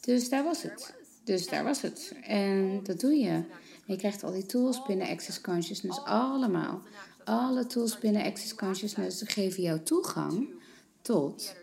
Dus 0.00 0.28
daar 0.28 0.44
was 0.44 0.62
het. 0.62 0.94
Dus 1.24 1.48
daar 1.48 1.64
was 1.64 1.80
het. 1.80 2.14
En 2.22 2.80
dat 2.82 3.00
doe 3.00 3.14
je. 3.14 3.30
En 3.30 3.48
je 3.84 3.96
krijgt 3.96 4.22
al 4.22 4.32
die 4.32 4.46
tools 4.46 4.82
binnen 4.82 5.08
Access 5.08 5.40
Consciousness, 5.40 6.04
allemaal. 6.04 6.82
Alle 7.24 7.66
tools 7.66 7.98
binnen 7.98 8.22
Access 8.22 8.54
Consciousness 8.54 9.22
geven 9.24 9.62
jou 9.62 9.80
toegang 9.80 10.48
tot 11.02 11.54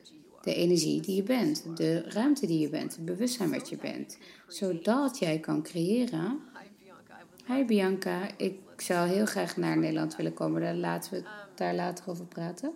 de 0.41 0.53
energie 0.53 1.01
die 1.01 1.15
je 1.15 1.23
bent, 1.23 1.63
de 1.77 2.01
ruimte 2.01 2.47
die 2.47 2.59
je 2.59 2.69
bent, 2.69 2.95
het 2.95 3.05
bewustzijn 3.05 3.51
wat 3.51 3.69
je 3.69 3.77
bent. 3.77 4.17
Zodat 4.47 5.19
jij 5.19 5.39
kan 5.39 5.63
creëren. 5.63 6.39
Hi 7.47 7.65
Bianca, 7.65 8.37
ik 8.37 8.57
zou 8.77 9.09
heel 9.09 9.25
graag 9.25 9.57
naar 9.57 9.77
Nederland 9.77 10.15
willen 10.15 10.33
komen. 10.33 10.61
Daar 10.61 10.75
laten 10.75 11.11
we 11.11 11.23
daar 11.55 11.75
later 11.75 12.09
over 12.09 12.25
praten. 12.25 12.71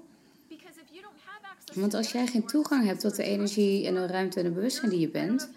Want 1.74 1.94
als 1.94 2.12
jij 2.12 2.28
geen 2.28 2.46
toegang 2.46 2.86
hebt 2.86 3.00
tot 3.00 3.16
de 3.16 3.24
energie 3.24 3.88
en 3.88 3.94
de 3.94 4.08
ruimte 4.08 4.40
en 4.40 4.46
de 4.46 4.52
bewustzijn 4.52 4.90
die 4.90 5.00
je 5.00 5.10
bent. 5.10 5.50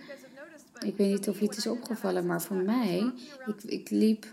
Ik 0.81 0.97
weet 0.97 1.11
niet 1.11 1.29
of 1.29 1.41
je 1.41 1.47
het 1.47 1.57
is 1.57 1.67
opgevallen, 1.67 2.27
maar 2.27 2.43
voor 2.43 2.57
mij, 2.57 3.13
ik, 3.47 3.63
ik 3.63 3.91
liep 3.91 4.27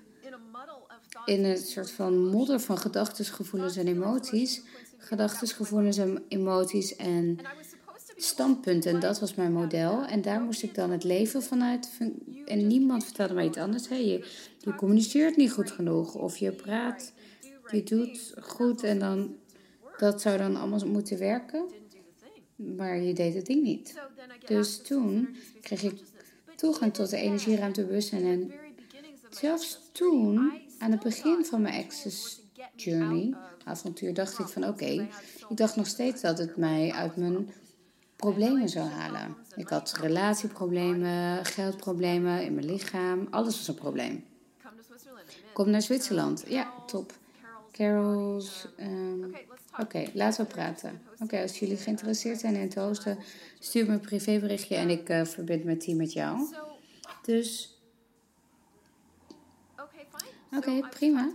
in 1.26 1.44
een 1.44 1.58
soort 1.58 1.92
van 1.92 2.28
modder 2.30 2.60
van 2.60 2.78
gedachten, 2.78 3.26
gevoelens 3.26 3.78
en 3.78 3.88
emoties. 3.88 4.62
Gedachten, 4.98 5.48
gevoelens 5.48 5.98
en 5.98 6.24
emoties 6.28 6.96
en 6.96 7.40
standpunten. 8.16 8.94
En 8.94 9.00
dat 9.00 9.20
was 9.20 9.36
mijn 9.36 9.54
model. 9.54 10.06
En 10.06 10.22
daar 10.22 10.42
moest 10.42 10.64
ik 10.64 10.76
dan 10.76 10.92
het 10.92 11.04
leven 11.04 11.44
vanuit. 11.44 11.90
En 12.46 12.68
niemand 12.68 13.06
vertelde 13.06 13.34
mij 13.34 13.46
iets 13.46 13.58
anders. 13.58 13.88
Hey, 13.88 14.06
je, 14.06 14.26
je 14.60 14.76
communiceert 14.76 15.38
niet 15.38 15.52
goed 15.52 15.72
genoeg. 15.72 16.16
Of 16.16 16.38
je 16.38 16.52
praat, 16.52 17.14
je 17.72 17.84
doet 17.84 18.34
goed. 18.42 18.84
En 18.84 19.00
dan, 19.00 19.36
dat 19.98 20.22
zou 20.22 20.38
dan 20.38 20.56
allemaal 20.56 20.88
moeten 20.88 21.20
werken. 21.20 21.66
Maar 22.56 22.98
je 22.98 23.14
deed 23.14 23.34
het 23.34 23.46
ding 23.46 23.64
niet. 23.64 23.94
Dus 24.46 24.82
toen 24.82 25.36
kreeg 25.62 25.84
ik 25.84 26.02
toegang 26.56 26.94
tot 26.94 27.10
de 27.10 27.18
energieruimte 27.18 27.86
bewustzijn. 27.86 28.26
En 28.26 28.52
zelfs 29.30 29.80
toen, 29.92 30.52
aan 30.84 30.92
het 30.92 31.04
begin 31.04 31.46
van 31.46 31.62
mijn 31.62 31.84
access 31.84 32.42
journey, 32.76 33.34
avontuur, 33.64 34.14
dacht 34.14 34.40
ik 34.40 34.48
van 34.48 34.68
oké, 34.68 35.08
ik 35.50 35.58
dacht 35.58 35.76
nog 35.76 35.88
steeds 35.88 36.22
dat 36.22 36.38
het 36.38 36.58
mij 36.58 36.92
uit 36.92 37.16
mijn 37.16 37.50
problemen 38.16 38.70
zou 38.70 38.88
halen. 38.88 39.36
Ik 39.56 39.68
had 39.68 39.98
relatieproblemen, 40.02 41.46
geldproblemen 41.46 42.46
in 42.46 42.54
mijn 42.54 42.66
lichaam, 42.66 43.28
alles 43.30 43.58
was 43.58 43.68
een 43.68 43.76
probleem. 43.76 44.26
Kom 45.54 45.70
naar 45.70 45.82
Zwitserland. 45.82 46.44
Ja, 46.48 46.74
top. 46.86 47.14
Carols. 47.72 48.68
Um, 48.80 49.36
Oké, 49.80 50.10
laten 50.14 50.46
we 50.46 50.52
praten. 50.52 51.02
Oké, 51.20 51.42
als 51.42 51.60
jullie 51.60 51.78
geïnteresseerd 51.78 52.40
zijn 52.40 52.56
in 52.56 52.62
het 52.62 52.76
hosten, 52.76 53.18
stuur 53.60 53.86
me 53.86 53.92
een 53.92 54.00
privéberichtje 54.00 54.76
en 54.76 54.90
ik 54.90 55.10
uh, 55.10 55.26
verbind 55.26 55.64
mijn 55.64 55.80
team 55.80 55.98
met 55.98 56.14
jou. 56.14 56.48
Dus. 57.22 57.73
Oké, 60.58 60.88
prima. 60.90 61.32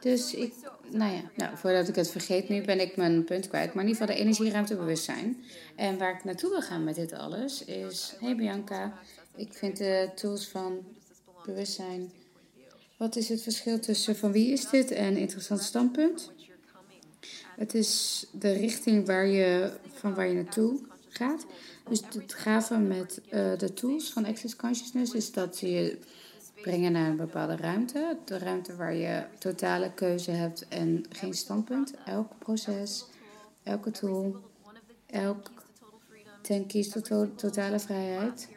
Dus 0.00 0.34
ik, 0.34 0.54
nou 0.90 1.12
ja, 1.12 1.22
nou, 1.36 1.56
voordat 1.56 1.88
ik 1.88 1.94
het 1.94 2.10
vergeet, 2.10 2.48
nu 2.48 2.64
ben 2.64 2.80
ik 2.80 2.96
mijn 2.96 3.24
punt 3.24 3.48
kwijt. 3.48 3.74
Maar 3.74 3.84
in 3.84 3.88
ieder 3.88 4.02
geval 4.02 4.16
de 4.16 4.22
energieruimte 4.22 4.76
bewustzijn. 4.76 5.44
En 5.76 5.98
waar 5.98 6.14
ik 6.14 6.24
naartoe 6.24 6.50
wil 6.50 6.62
gaan 6.62 6.84
met 6.84 6.94
dit 6.94 7.12
alles 7.12 7.64
is, 7.64 8.14
hey 8.20 8.36
Bianca, 8.36 8.98
ik 9.36 9.52
vind 9.52 9.76
de 9.76 10.10
tools 10.14 10.48
van 10.48 10.78
bewustzijn. 11.44 12.12
Wat 12.96 13.16
is 13.16 13.28
het 13.28 13.42
verschil 13.42 13.80
tussen 13.80 14.16
van 14.16 14.32
wie 14.32 14.52
is 14.52 14.68
dit 14.68 14.90
en 14.90 15.16
interessant 15.16 15.62
standpunt? 15.62 16.32
Het 17.56 17.74
is 17.74 18.26
de 18.32 18.52
richting 18.52 19.06
waar 19.06 19.26
je, 19.26 19.72
van 19.94 20.14
waar 20.14 20.28
je 20.28 20.34
naartoe 20.34 20.80
gaat. 21.08 21.46
Dus 21.88 22.02
het 22.12 22.34
gave 22.34 22.78
met 22.78 23.20
uh, 23.24 23.58
de 23.58 23.72
tools 23.74 24.12
van 24.12 24.24
Access 24.24 24.56
Consciousness 24.56 25.12
is 25.12 25.32
dat 25.32 25.60
je 25.60 25.98
brengen 26.62 26.92
naar 26.92 27.08
een 27.08 27.16
bepaalde 27.16 27.56
ruimte. 27.56 28.18
De 28.24 28.38
ruimte 28.38 28.76
waar 28.76 28.94
je 28.94 29.24
totale 29.38 29.92
keuze 29.94 30.30
hebt 30.30 30.68
en 30.68 31.04
geen 31.08 31.34
standpunt. 31.34 31.94
Elk 32.04 32.32
proces, 32.38 33.06
elke 33.62 33.90
tool, 33.90 34.36
elk 35.06 35.50
ten 36.42 36.66
kiest 36.66 36.92
tot 36.92 37.38
totale 37.38 37.78
vrijheid. 37.78 38.48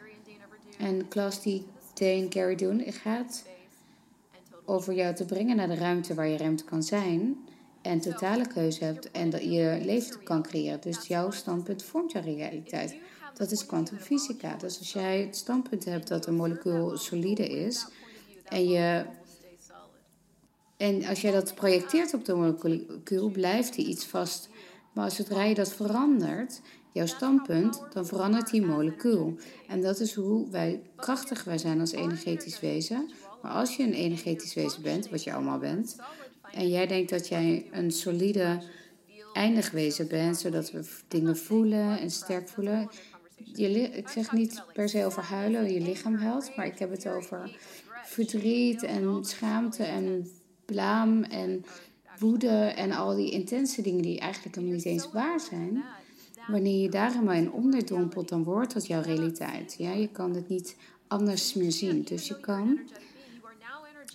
En 0.78 1.08
klas 1.08 1.42
die 1.42 1.66
Dane 1.94 2.28
Carey 2.28 2.54
doen, 2.54 2.82
gaat 2.86 3.44
over 4.64 4.94
jou 4.94 5.14
te 5.14 5.24
brengen 5.24 5.56
naar 5.56 5.68
de 5.68 5.74
ruimte 5.74 6.14
waar 6.14 6.28
je 6.28 6.36
ruimte 6.36 6.64
kan 6.64 6.82
zijn 6.82 7.36
en 7.82 8.00
totale 8.00 8.46
keuze 8.46 8.84
hebt 8.84 9.10
en 9.10 9.30
dat 9.30 9.42
je 9.42 9.80
leven 9.84 10.22
kan 10.22 10.42
creëren. 10.42 10.80
Dus 10.80 11.06
jouw 11.06 11.30
standpunt 11.30 11.82
vormt 11.82 12.12
jouw 12.12 12.22
realiteit. 12.22 12.96
Dat 13.34 13.50
is 13.50 13.66
kwantumfysica. 13.66 14.56
Dus 14.56 14.78
als 14.78 14.92
jij 14.92 15.20
het 15.20 15.36
standpunt 15.36 15.84
hebt 15.84 16.08
dat 16.08 16.26
een 16.26 16.34
molecuul 16.34 16.96
solide 16.96 17.48
is 17.48 17.86
en 18.44 18.68
je 18.68 19.06
en 20.76 21.04
als 21.04 21.20
jij 21.20 21.32
dat 21.32 21.54
projecteert 21.54 22.14
op 22.14 22.24
de 22.24 22.34
molecuul, 22.34 23.28
blijft 23.28 23.74
die 23.74 23.86
iets 23.86 24.06
vast. 24.06 24.48
Maar 24.92 25.04
als 25.04 25.16
zodra 25.16 25.42
je 25.42 25.54
dat 25.54 25.72
verandert, 25.72 26.60
jouw 26.92 27.06
standpunt, 27.06 27.82
dan 27.92 28.06
verandert 28.06 28.50
die 28.50 28.62
molecuul. 28.62 29.36
En 29.68 29.82
dat 29.82 30.00
is 30.00 30.14
hoe 30.14 30.50
wij 30.50 30.82
krachtig 30.96 31.44
wij 31.44 31.58
zijn 31.58 31.80
als 31.80 31.92
energetisch 31.92 32.60
wezen. 32.60 33.10
Maar 33.42 33.52
als 33.52 33.76
je 33.76 33.82
een 33.82 33.92
energetisch 33.92 34.54
wezen 34.54 34.82
bent, 34.82 35.10
wat 35.10 35.24
je 35.24 35.32
allemaal 35.32 35.58
bent, 35.58 35.96
en 36.52 36.68
jij 36.68 36.86
denkt 36.86 37.10
dat 37.10 37.28
jij 37.28 37.66
een 37.72 37.90
solide 37.90 38.62
eindigwezen 39.32 40.08
bent, 40.08 40.38
zodat 40.38 40.70
we 40.70 40.84
dingen 41.08 41.36
voelen 41.36 41.98
en 41.98 42.10
sterk 42.10 42.48
voelen. 42.48 42.88
Je, 43.36 43.70
ik 43.70 44.08
zeg 44.08 44.32
niet 44.32 44.62
per 44.72 44.88
se 44.88 45.04
over 45.04 45.22
huilen, 45.22 45.72
je 45.72 45.80
lichaam 45.80 46.14
huilt, 46.14 46.56
maar 46.56 46.66
ik 46.66 46.78
heb 46.78 46.90
het 46.90 47.08
over 47.08 47.56
verdriet 48.04 48.82
en 48.82 49.24
schaamte 49.24 49.82
en 49.82 50.30
blaam 50.64 51.22
en 51.22 51.64
woede 52.18 52.48
en 52.56 52.92
al 52.92 53.16
die 53.16 53.30
intense 53.30 53.82
dingen 53.82 54.02
die 54.02 54.18
eigenlijk 54.18 54.54
helemaal 54.54 54.76
niet 54.76 54.86
eens 54.86 55.12
waar 55.12 55.40
zijn. 55.40 55.84
Wanneer 56.48 56.82
je 56.82 56.88
daar 56.88 57.12
helemaal 57.12 57.34
in 57.34 57.52
onderdompelt, 57.52 58.28
dan 58.28 58.44
wordt 58.44 58.74
dat 58.74 58.86
jouw 58.86 59.02
realiteit. 59.02 59.74
Ja, 59.78 59.92
je 59.92 60.08
kan 60.08 60.34
het 60.34 60.48
niet 60.48 60.76
anders 61.08 61.54
meer 61.54 61.72
zien. 61.72 62.02
Dus 62.02 62.28
je 62.28 62.40
kan 62.40 62.78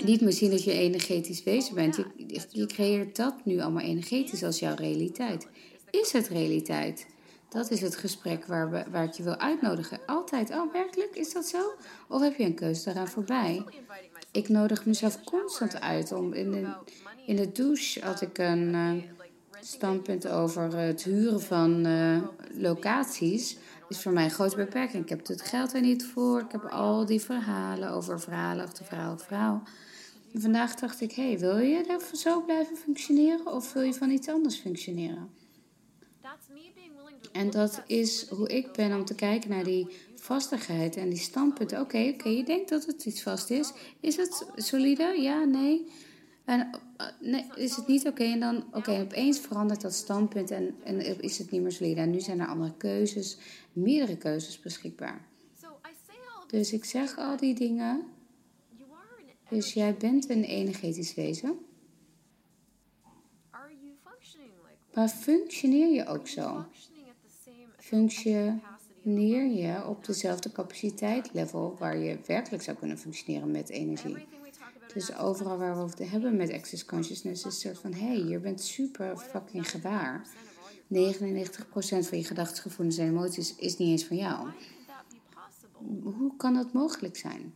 niet 0.03 0.21
meer 0.21 0.33
zien 0.33 0.51
dat 0.51 0.63
je 0.63 0.71
energetisch 0.71 1.43
wezen 1.43 1.75
bent. 1.75 2.03
Je 2.51 2.65
creëert 2.65 3.15
dat 3.15 3.45
nu 3.45 3.59
allemaal 3.59 3.83
energetisch 3.83 4.43
als 4.43 4.59
jouw 4.59 4.75
realiteit. 4.75 5.47
Is 5.89 6.11
het 6.11 6.27
realiteit? 6.27 7.07
Dat 7.49 7.71
is 7.71 7.81
het 7.81 7.95
gesprek 7.95 8.45
waar, 8.45 8.71
we, 8.71 8.83
waar 8.91 9.09
je 9.15 9.23
wil 9.23 9.37
uitnodigen. 9.37 9.99
Altijd, 10.05 10.49
oh 10.49 10.73
werkelijk, 10.73 11.15
is 11.15 11.33
dat 11.33 11.45
zo? 11.45 11.73
Of 12.07 12.21
heb 12.21 12.35
je 12.35 12.43
een 12.43 12.53
keuze 12.53 12.83
daaraan 12.83 13.07
voorbij? 13.07 13.63
Ik 14.31 14.49
nodig 14.49 14.85
mezelf 14.85 15.23
constant 15.23 15.79
uit 15.79 16.11
om 16.11 16.33
in 16.33 16.51
de, 16.51 16.67
in 17.25 17.35
de 17.35 17.51
douche 17.51 18.05
had 18.05 18.21
ik 18.21 18.37
een 18.37 18.73
uh, 18.73 19.03
standpunt 19.61 20.27
over 20.27 20.77
het 20.77 21.03
huren 21.03 21.41
van 21.41 21.87
uh, 21.87 22.21
locaties. 22.53 23.57
Is 23.87 24.01
voor 24.01 24.11
mij 24.11 24.23
een 24.23 24.31
grote 24.31 24.55
beperking. 24.55 25.03
Ik 25.03 25.09
heb 25.09 25.27
het 25.27 25.41
geld 25.41 25.73
er 25.73 25.81
niet 25.81 26.05
voor. 26.05 26.39
Ik 26.39 26.51
heb 26.51 26.65
al 26.65 27.05
die 27.05 27.21
verhalen 27.21 27.91
over 27.91 28.19
verhalen 28.19 28.65
achter 28.65 28.85
verhaal. 29.17 29.63
En 30.33 30.41
vandaag 30.41 30.75
dacht 30.75 31.01
ik, 31.01 31.11
hey, 31.11 31.39
wil 31.39 31.57
je 31.57 31.99
zo 32.13 32.41
blijven 32.41 32.77
functioneren 32.77 33.53
of 33.53 33.73
wil 33.73 33.83
je 33.83 33.93
van 33.93 34.09
iets 34.09 34.29
anders 34.29 34.55
functioneren? 34.55 35.38
En 37.31 37.49
dat 37.49 37.83
is 37.87 38.27
hoe 38.29 38.47
ik 38.47 38.71
ben 38.71 38.95
om 38.95 39.05
te 39.05 39.15
kijken 39.15 39.49
naar 39.49 39.63
die 39.63 39.87
vastigheid 40.15 40.95
en 40.95 41.09
die 41.09 41.19
standpunten. 41.19 41.79
Oké, 41.79 42.11
oké, 42.13 42.29
je 42.29 42.43
denkt 42.43 42.69
dat 42.69 42.85
het 42.85 43.05
iets 43.05 43.23
vast 43.23 43.49
is. 43.49 43.73
Is 43.99 44.15
het 44.15 44.45
solide? 44.55 45.21
Ja, 45.21 45.43
nee. 45.43 45.91
En 46.45 46.69
uh, 46.97 47.07
nee, 47.19 47.45
is 47.55 47.75
het 47.75 47.87
niet 47.87 48.07
oké? 48.07 48.23
En 48.23 48.39
dan, 48.39 48.63
oké, 48.71 48.99
opeens 49.01 49.39
verandert 49.39 49.81
dat 49.81 49.93
standpunt 49.93 50.51
en, 50.51 50.75
en 50.83 51.21
is 51.21 51.37
het 51.37 51.51
niet 51.51 51.61
meer 51.61 51.71
solide. 51.71 52.01
En 52.01 52.09
nu 52.09 52.19
zijn 52.19 52.39
er 52.39 52.47
andere 52.47 52.73
keuzes, 52.77 53.37
meerdere 53.73 54.17
keuzes 54.17 54.59
beschikbaar. 54.59 55.27
Dus 56.47 56.73
ik 56.73 56.85
zeg 56.85 57.17
al 57.17 57.37
die 57.37 57.53
dingen. 57.53 58.07
Dus 59.49 59.73
jij 59.73 59.95
bent 59.95 60.29
een 60.29 60.43
energetisch 60.43 61.13
wezen. 61.13 61.59
Maar 64.93 65.09
functioneer 65.09 65.93
je 65.93 66.05
ook 66.05 66.27
zo? 66.27 66.65
Functioneer 67.89 69.45
je 69.45 69.85
op 69.87 70.05
dezelfde 70.05 70.51
capaciteitslevel 70.51 71.75
waar 71.79 71.97
je 71.97 72.17
werkelijk 72.25 72.63
zou 72.63 72.77
kunnen 72.77 72.97
functioneren 72.97 73.51
met 73.51 73.69
energie? 73.69 74.27
Dus 74.93 75.17
overal 75.17 75.57
waar 75.57 75.75
we 75.75 75.81
over 75.81 76.11
hebben 76.11 76.35
met 76.35 76.53
access 76.53 76.85
consciousness 76.85 77.45
is 77.45 77.53
het 77.53 77.61
soort 77.61 77.77
van: 77.77 77.93
hé, 77.93 78.05
hey, 78.05 78.23
je 78.23 78.39
bent 78.39 78.61
super 78.61 79.17
fucking 79.17 79.69
gewaar. 79.69 80.27
99% 80.93 80.97
van 81.79 82.17
je 82.17 82.23
gedachten, 82.23 82.61
gevoelens 82.61 82.97
en 82.97 83.07
emoties 83.07 83.55
is 83.55 83.77
niet 83.77 83.89
eens 83.89 84.05
van 84.05 84.17
jou. 84.17 84.49
Hoe 86.03 86.35
kan 86.37 86.53
dat 86.53 86.73
mogelijk 86.73 87.17
zijn? 87.17 87.53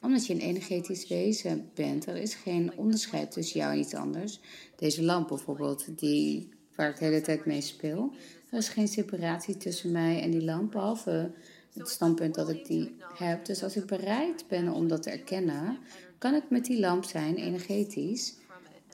Omdat 0.00 0.26
je 0.26 0.34
een 0.34 0.40
energetisch 0.40 1.08
wezen 1.08 1.70
bent, 1.74 2.06
er 2.06 2.16
is 2.16 2.34
geen 2.34 2.72
onderscheid 2.76 3.30
tussen 3.32 3.60
jou 3.60 3.72
en 3.72 3.78
iets 3.78 3.94
anders. 3.94 4.40
Deze 4.76 5.02
lamp 5.02 5.28
bijvoorbeeld, 5.28 5.98
die, 5.98 6.48
waar 6.74 6.90
ik 6.90 6.98
de 6.98 7.04
hele 7.04 7.20
tijd 7.20 7.46
mee 7.46 7.60
speel. 7.60 8.12
Er 8.50 8.58
is 8.58 8.68
geen 8.68 8.88
separatie 8.88 9.56
tussen 9.56 9.92
mij 9.92 10.22
en 10.22 10.30
die 10.30 10.44
lamp, 10.44 10.72
behalve 10.72 11.30
het 11.72 11.88
standpunt 11.88 12.34
dat 12.34 12.48
ik 12.48 12.66
die 12.66 12.96
heb. 13.14 13.44
Dus 13.44 13.62
als 13.62 13.76
ik 13.76 13.86
bereid 13.86 14.44
ben 14.48 14.68
om 14.68 14.88
dat 14.88 15.02
te 15.02 15.10
erkennen, 15.10 15.78
kan 16.18 16.34
ik 16.34 16.50
met 16.50 16.64
die 16.64 16.80
lamp 16.80 17.04
zijn 17.04 17.36
energetisch 17.36 18.34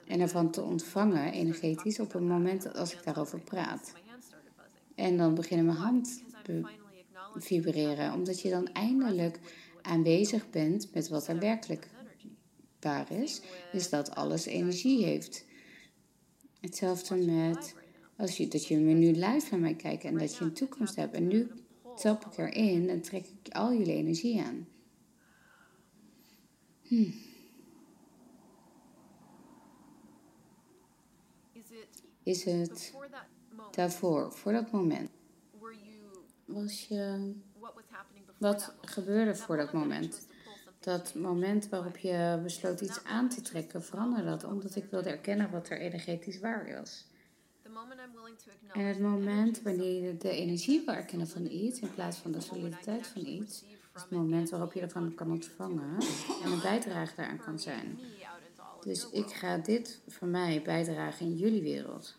en 0.07 0.19
ervan 0.19 0.51
te 0.51 0.61
ontvangen 0.61 1.31
energetisch 1.31 1.99
op 1.99 2.13
het 2.13 2.21
moment 2.21 2.73
als 2.73 2.93
ik 2.93 3.03
daarover 3.03 3.39
praat. 3.39 3.93
En 4.95 5.17
dan 5.17 5.35
beginnen 5.35 5.65
mijn 5.65 5.77
hand 5.77 6.23
vibreren, 7.35 8.13
omdat 8.13 8.41
je 8.41 8.49
dan 8.49 8.67
eindelijk 8.67 9.39
aanwezig 9.81 10.49
bent 10.49 10.93
met 10.93 11.07
wat 11.07 11.27
er 11.27 11.39
werkelijk 11.39 11.87
waar 12.79 13.11
is, 13.11 13.41
is 13.71 13.89
dat 13.89 14.15
alles 14.15 14.45
energie 14.45 15.05
heeft. 15.05 15.45
Hetzelfde 16.61 17.15
met 17.15 17.75
als 18.17 18.37
je, 18.37 18.47
dat 18.47 18.67
je 18.67 18.75
nu 18.75 19.11
live 19.11 19.47
naar 19.51 19.59
mij 19.59 19.75
kijkt 19.75 20.03
en 20.03 20.17
dat 20.17 20.35
je 20.35 20.43
een 20.43 20.53
toekomst 20.53 20.95
hebt. 20.95 21.13
En 21.13 21.27
nu 21.27 21.51
tap 21.95 22.25
ik 22.25 22.37
erin 22.37 22.89
en 22.89 23.01
trek 23.01 23.25
ik 23.25 23.53
al 23.53 23.73
jullie 23.73 23.93
energie 23.93 24.41
aan. 24.41 24.67
Hmm. 26.81 27.13
Is 32.23 32.43
het 32.43 32.93
daarvoor, 33.71 34.31
voor 34.31 34.51
dat 34.51 34.71
moment? 34.71 35.09
Was 36.45 36.87
je. 36.87 37.33
Wat 38.37 38.73
gebeurde 38.81 39.35
voor 39.35 39.57
dat 39.57 39.73
moment? 39.73 40.27
Dat 40.79 41.15
moment 41.15 41.69
waarop 41.69 41.97
je 41.97 42.39
besloot 42.43 42.81
iets 42.81 43.03
aan 43.03 43.29
te 43.29 43.41
trekken, 43.41 43.83
veranderde 43.83 44.29
dat 44.29 44.43
omdat 44.43 44.75
ik 44.75 44.85
wilde 44.85 45.09
erkennen 45.09 45.51
wat 45.51 45.69
er 45.69 45.79
energetisch 45.79 46.39
waar 46.39 46.75
was. 46.79 47.05
En 48.73 48.85
het 48.85 48.99
moment 48.99 49.61
wanneer 49.61 50.03
je 50.03 50.17
de 50.17 50.29
energie 50.29 50.81
wil 50.85 50.93
erkennen 50.93 51.27
van 51.27 51.45
iets 51.45 51.79
in 51.79 51.93
plaats 51.93 52.17
van 52.17 52.31
de 52.31 52.41
soliditeit 52.41 53.07
van 53.07 53.25
iets, 53.25 53.63
is 53.95 54.01
het 54.01 54.09
moment 54.09 54.49
waarop 54.49 54.73
je 54.73 54.81
ervan 54.81 55.15
kan 55.15 55.31
ontvangen 55.31 55.97
en 56.43 56.51
een 56.51 56.61
bijdrage 56.61 57.15
daaraan 57.15 57.37
kan 57.37 57.59
zijn. 57.59 57.99
Dus 58.81 59.09
ik 59.09 59.27
ga 59.27 59.57
dit 59.57 60.01
voor 60.07 60.27
mij 60.27 60.61
bijdragen 60.61 61.25
in 61.25 61.35
jullie 61.35 61.61
wereld. 61.61 62.15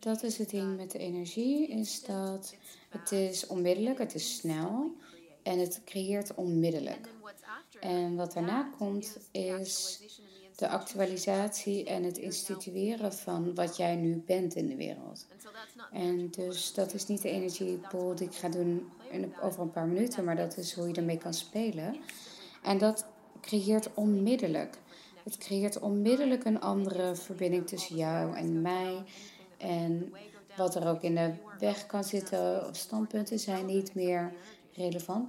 Dat 0.00 0.22
is 0.22 0.38
het 0.38 0.50
ding 0.50 0.76
met 0.76 0.90
de 0.90 0.98
energie, 0.98 1.68
is 1.68 2.02
dat 2.02 2.54
het 2.88 3.12
is 3.12 3.46
onmiddellijk, 3.46 3.98
het 3.98 4.14
is 4.14 4.36
snel 4.36 4.94
en 5.42 5.58
het 5.58 5.80
creëert 5.84 6.34
onmiddellijk. 6.34 7.08
En 7.80 8.16
wat 8.16 8.32
daarna 8.32 8.70
komt 8.78 9.16
is 9.30 10.00
de 10.56 10.68
actualisatie 10.68 11.84
en 11.84 12.02
het 12.02 12.18
institueren 12.18 13.12
van 13.12 13.54
wat 13.54 13.76
jij 13.76 13.96
nu 13.96 14.22
bent 14.26 14.54
in 14.54 14.68
de 14.68 14.76
wereld. 14.76 15.26
En 15.92 16.30
dus 16.30 16.74
dat 16.74 16.94
is 16.94 17.06
niet 17.06 17.22
de 17.22 17.30
energiepool 17.30 18.14
die 18.14 18.26
ik 18.26 18.34
ga 18.34 18.48
doen 18.48 18.88
over 19.42 19.60
een 19.62 19.70
paar 19.70 19.86
minuten, 19.86 20.24
maar 20.24 20.36
dat 20.36 20.56
is 20.56 20.72
hoe 20.72 20.88
je 20.88 20.94
ermee 20.94 21.18
kan 21.18 21.34
spelen. 21.34 21.96
En 22.62 22.78
dat 22.78 23.06
creëert 23.40 23.94
onmiddellijk. 23.94 24.78
Het 25.24 25.38
creëert 25.38 25.78
onmiddellijk 25.78 26.44
een 26.44 26.60
andere 26.60 27.14
verbinding 27.14 27.66
tussen 27.66 27.96
jou 27.96 28.36
en 28.36 28.62
mij. 28.62 29.02
En 29.56 30.12
wat 30.56 30.74
er 30.74 30.88
ook 30.88 31.02
in 31.02 31.14
de 31.14 31.34
weg 31.58 31.86
kan 31.86 32.04
zitten 32.04 32.68
of 32.68 32.76
standpunten 32.76 33.38
zijn 33.38 33.66
niet 33.66 33.94
meer 33.94 34.32
relevant. 34.72 35.28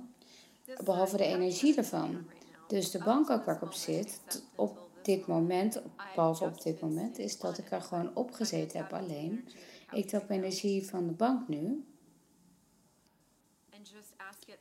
Behalve 0.83 1.17
de 1.17 1.23
energie 1.23 1.77
ervan. 1.77 2.25
Dus 2.67 2.91
de 2.91 3.03
bank 3.03 3.29
ook 3.29 3.45
waar 3.45 3.55
ik 3.55 3.61
op 3.61 3.73
zit, 3.73 4.43
op 4.55 4.89
dit 5.01 5.27
moment, 5.27 5.81
behalve 6.15 6.43
op 6.43 6.61
dit 6.61 6.81
moment, 6.81 7.17
is 7.17 7.39
dat 7.39 7.57
ik 7.57 7.71
er 7.71 7.81
gewoon 7.81 8.15
opgezeten 8.15 8.79
heb 8.79 8.93
alleen. 8.93 9.47
Ik 9.91 10.07
tap 10.07 10.29
energie 10.29 10.87
van 10.87 11.07
de 11.07 11.13
bank 11.13 11.47
nu. 11.47 11.85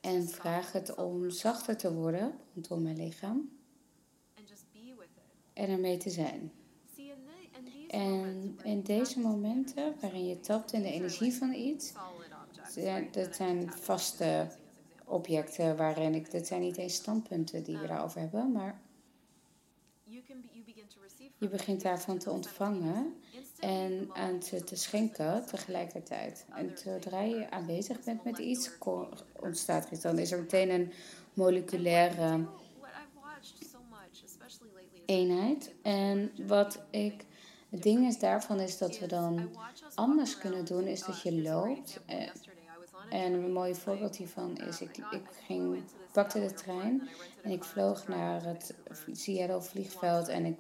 En 0.01 0.29
vraag 0.29 0.73
het 0.73 0.95
om 0.95 1.31
zachter 1.31 1.77
te 1.77 1.95
worden 1.95 2.35
rondom 2.55 2.83
mijn 2.83 2.97
lichaam 2.97 3.51
en 5.53 5.69
ermee 5.69 5.97
te 5.97 6.11
zijn. 6.11 6.53
En 7.89 8.59
in 8.63 8.83
deze 8.83 9.21
momenten 9.21 9.95
waarin 10.01 10.27
je 10.27 10.41
tapt 10.41 10.73
in 10.73 10.83
de 10.83 10.93
energie 10.93 11.35
van 11.35 11.53
iets, 11.53 11.93
dat 13.11 13.37
zijn 13.37 13.73
vaste 13.73 14.47
objecten 15.05 15.77
waarin 15.77 16.15
ik, 16.15 16.31
dat 16.31 16.47
zijn 16.47 16.61
niet 16.61 16.77
eens 16.77 16.95
standpunten 16.95 17.63
die 17.63 17.79
we 17.79 17.87
daarover 17.87 18.21
hebben, 18.21 18.53
maar 18.53 18.81
je 21.39 21.49
begint 21.49 21.83
daarvan 21.83 22.19
te 22.19 22.31
ontvangen 22.31 23.15
en 23.61 24.09
aan 24.13 24.39
te, 24.39 24.77
schenken 24.77 25.47
tegelijkertijd. 25.47 26.45
En 26.55 26.73
zodra 26.75 27.21
je 27.21 27.51
aanwezig 27.51 28.05
bent 28.05 28.25
met 28.25 28.39
iets, 28.39 28.71
ontstaat 29.41 29.87
er 29.87 29.93
iets. 29.93 30.03
Dan 30.03 30.19
is 30.19 30.33
er 30.33 30.39
meteen 30.39 30.71
een 30.71 30.93
moleculaire 31.35 32.47
eenheid. 35.07 35.75
En 35.83 36.33
wat 36.47 36.83
ik. 36.91 37.26
Het 37.77 37.85
ding 37.85 38.07
is 38.07 38.19
daarvan 38.19 38.61
is 38.61 38.79
dat 38.79 38.99
we 38.99 39.07
dan 39.07 39.51
anders 39.95 40.39
kunnen 40.39 40.65
doen, 40.65 40.87
is 40.87 41.05
dat 41.05 41.23
je 41.23 41.43
loopt. 41.43 42.01
Eh, 42.07 42.29
en 43.11 43.33
een 43.33 43.53
mooi 43.53 43.75
voorbeeld 43.75 44.17
hiervan 44.17 44.57
is, 44.57 44.81
ik, 44.81 44.97
ik 45.11 45.23
ging, 45.47 45.83
pakte 46.13 46.41
de 46.41 46.53
trein 46.53 47.09
en 47.43 47.51
ik 47.51 47.65
vloog 47.65 48.09
naar 48.09 48.45
het 48.45 48.75
Seattle 49.13 49.61
vliegveld 49.61 50.29
en 50.29 50.45
ik 50.45 50.57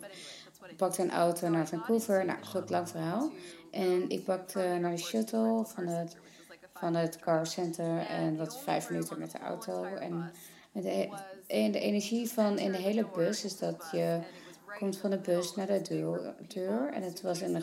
pakte 0.77 1.03
een 1.03 1.11
auto 1.11 1.49
naar 1.49 1.69
Vancouver. 1.69 2.25
Nou, 2.25 2.45
goed, 2.45 2.71
lang 2.71 2.89
verhaal. 2.89 3.31
En 3.71 4.09
ik 4.09 4.25
pakte 4.25 4.79
naar 4.81 4.91
de 4.91 5.03
shuttle 5.03 5.65
van 5.67 5.87
het, 5.87 6.17
van 6.75 6.95
het 6.95 7.19
car 7.19 7.47
center 7.47 7.99
en 8.07 8.37
wat 8.37 8.59
vijf 8.63 8.91
minuten 8.91 9.19
met 9.19 9.31
de 9.31 9.39
auto. 9.39 9.85
En 9.85 10.33
de, 10.73 11.09
en 11.47 11.73
de 11.73 11.81
energie 11.81 12.29
van 12.29 12.59
in 12.59 12.73
de 12.73 12.79
hele 12.79 13.07
bus 13.15 13.45
is 13.45 13.59
dat 13.59 13.89
je 13.93 14.21
komt 14.79 14.99
van 14.99 15.11
de 15.11 15.19
bus 15.19 15.55
naar 15.55 15.67
de 15.67 15.83
deur. 15.83 16.35
deur 16.49 16.93
en 16.93 17.03
het 17.03 17.21
was 17.21 17.41
in 17.41 17.55
een 17.55 17.63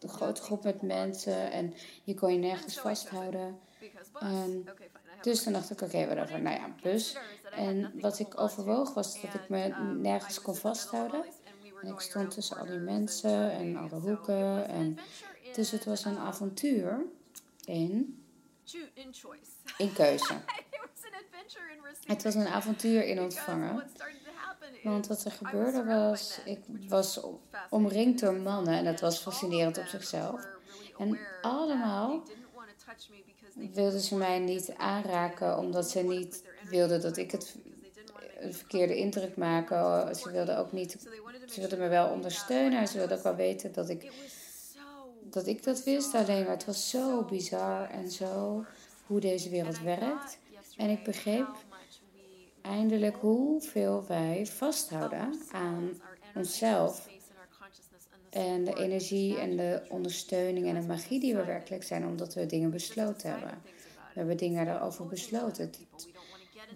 grote 0.00 0.42
groep 0.42 0.64
met 0.64 0.82
mensen 0.82 1.52
en 1.52 1.74
je 2.04 2.14
kon 2.14 2.32
je 2.32 2.38
nergens 2.38 2.78
vasthouden. 2.78 3.58
En 4.20 4.68
dus 5.20 5.42
toen 5.42 5.52
dacht 5.52 5.70
ik, 5.70 5.80
oké, 5.80 5.96
okay, 5.96 6.06
whatever. 6.06 6.42
Nou 6.42 6.56
ja, 6.56 6.74
bus. 6.82 7.16
En 7.56 7.92
wat 8.00 8.18
ik 8.18 8.40
overwoog 8.40 8.94
was 8.94 9.20
dat 9.20 9.34
ik 9.34 9.48
me 9.48 9.74
nergens 10.00 10.40
kon 10.40 10.56
vasthouden. 10.56 11.24
En 11.82 11.88
ik 11.92 12.00
stond 12.00 12.30
tussen 12.30 12.56
al 12.56 12.66
die 12.66 12.78
mensen 12.78 13.50
en 13.52 13.76
alle 13.76 14.00
hoeken. 14.00 14.68
En, 14.68 14.98
dus 15.54 15.70
het 15.70 15.84
was 15.84 16.04
een 16.04 16.18
avontuur 16.18 17.04
in, 17.64 18.24
in 19.76 19.92
keuze. 19.92 20.34
Het 22.04 22.22
was 22.22 22.34
een 22.34 22.46
avontuur 22.46 23.04
in 23.04 23.20
ontvangen. 23.20 23.82
Want 24.82 25.06
wat 25.06 25.24
er 25.24 25.30
gebeurde 25.30 25.84
was, 25.84 26.40
ik 26.44 26.58
was 26.88 27.20
omringd 27.70 28.20
door 28.20 28.34
mannen 28.34 28.74
en 28.74 28.84
dat 28.84 29.00
was 29.00 29.18
fascinerend 29.18 29.78
op 29.78 29.86
zichzelf. 29.86 30.46
En 30.98 31.18
allemaal 31.42 32.22
wilden 33.54 34.00
ze 34.00 34.16
mij 34.16 34.38
niet 34.38 34.74
aanraken 34.76 35.58
omdat 35.58 35.90
ze 35.90 36.02
niet 36.02 36.44
wilden 36.68 37.00
dat 37.00 37.16
ik 37.16 37.30
het 37.30 37.54
een 38.38 38.54
verkeerde 38.54 38.96
indruk 38.96 39.36
maken. 39.36 40.14
Ze 40.16 40.30
wilden 40.30 40.58
ook 40.58 40.72
niet, 40.72 40.96
ze 41.48 41.60
wilden 41.60 41.78
me 41.78 41.88
wel 41.88 42.08
ondersteunen. 42.08 42.88
Ze 42.88 42.98
wilden 42.98 43.16
ook 43.16 43.22
wel 43.22 43.34
weten 43.34 43.72
dat 43.72 43.88
ik, 43.88 44.12
dat 45.22 45.46
ik 45.46 45.64
dat 45.64 45.84
wist. 45.84 46.14
Alleen 46.14 46.42
maar 46.42 46.52
het 46.52 46.64
was 46.64 46.90
zo 46.90 47.22
bizar 47.22 47.90
en 47.90 48.10
zo 48.10 48.64
hoe 49.06 49.20
deze 49.20 49.48
wereld 49.48 49.80
werkt. 49.80 50.38
En 50.76 50.90
ik 50.90 51.04
begreep 51.04 51.48
eindelijk 52.62 53.16
hoeveel 53.16 54.04
wij 54.06 54.46
vasthouden 54.46 55.40
aan 55.52 56.00
onszelf. 56.34 57.08
En 58.30 58.64
de 58.64 58.74
energie 58.74 59.38
en 59.38 59.56
de 59.56 59.82
ondersteuning 59.88 60.66
en 60.66 60.80
de 60.80 60.86
magie 60.86 61.20
die 61.20 61.36
we 61.36 61.44
werkelijk 61.44 61.82
zijn, 61.82 62.06
omdat 62.06 62.34
we 62.34 62.46
dingen 62.46 62.70
besloten 62.70 63.30
hebben. 63.30 63.62
We 63.64 64.20
hebben 64.20 64.36
dingen 64.36 64.68
erover 64.68 65.06
besloten. 65.06 65.70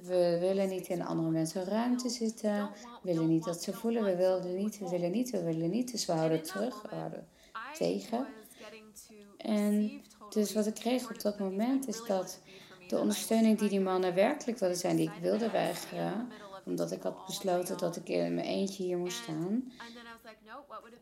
We 0.03 0.37
willen 0.41 0.69
niet 0.69 0.89
in 0.89 1.03
andere 1.03 1.31
mensen 1.31 1.65
ruimte 1.65 2.09
zitten. 2.09 2.71
We 3.03 3.13
willen 3.13 3.29
niet 3.29 3.45
dat 3.45 3.63
ze 3.63 3.73
voelen. 3.73 4.05
We 4.05 4.17
willen 4.17 4.57
niet, 4.57 4.79
we 4.79 4.89
willen 4.89 5.11
niet, 5.11 5.31
we 5.31 5.43
willen 5.43 5.71
niet. 5.71 5.91
Dus 5.93 6.07
we 6.07 6.13
houden 6.13 6.43
terug, 6.43 6.83
we 6.83 6.95
houden 6.95 7.27
tegen. 7.79 8.27
En 9.37 10.03
dus 10.31 10.53
wat 10.53 10.67
ik 10.67 10.75
kreeg 10.75 11.11
op 11.11 11.21
dat 11.21 11.39
moment 11.39 11.89
is 11.89 12.05
dat 12.07 12.41
de 12.88 12.98
ondersteuning 12.98 13.59
die 13.59 13.68
die 13.68 13.81
mannen 13.81 14.14
werkelijk 14.14 14.59
wilden 14.59 14.79
zijn, 14.79 14.96
die 14.96 15.11
ik 15.11 15.20
wilde 15.20 15.51
weigeren, 15.51 16.29
omdat 16.64 16.92
ik 16.92 17.03
had 17.03 17.27
besloten 17.27 17.79
dat 17.79 17.96
ik 17.96 18.09
in 18.09 18.35
mijn 18.35 18.46
eentje 18.46 18.83
hier 18.83 18.98
moest 18.98 19.22
staan. 19.22 19.72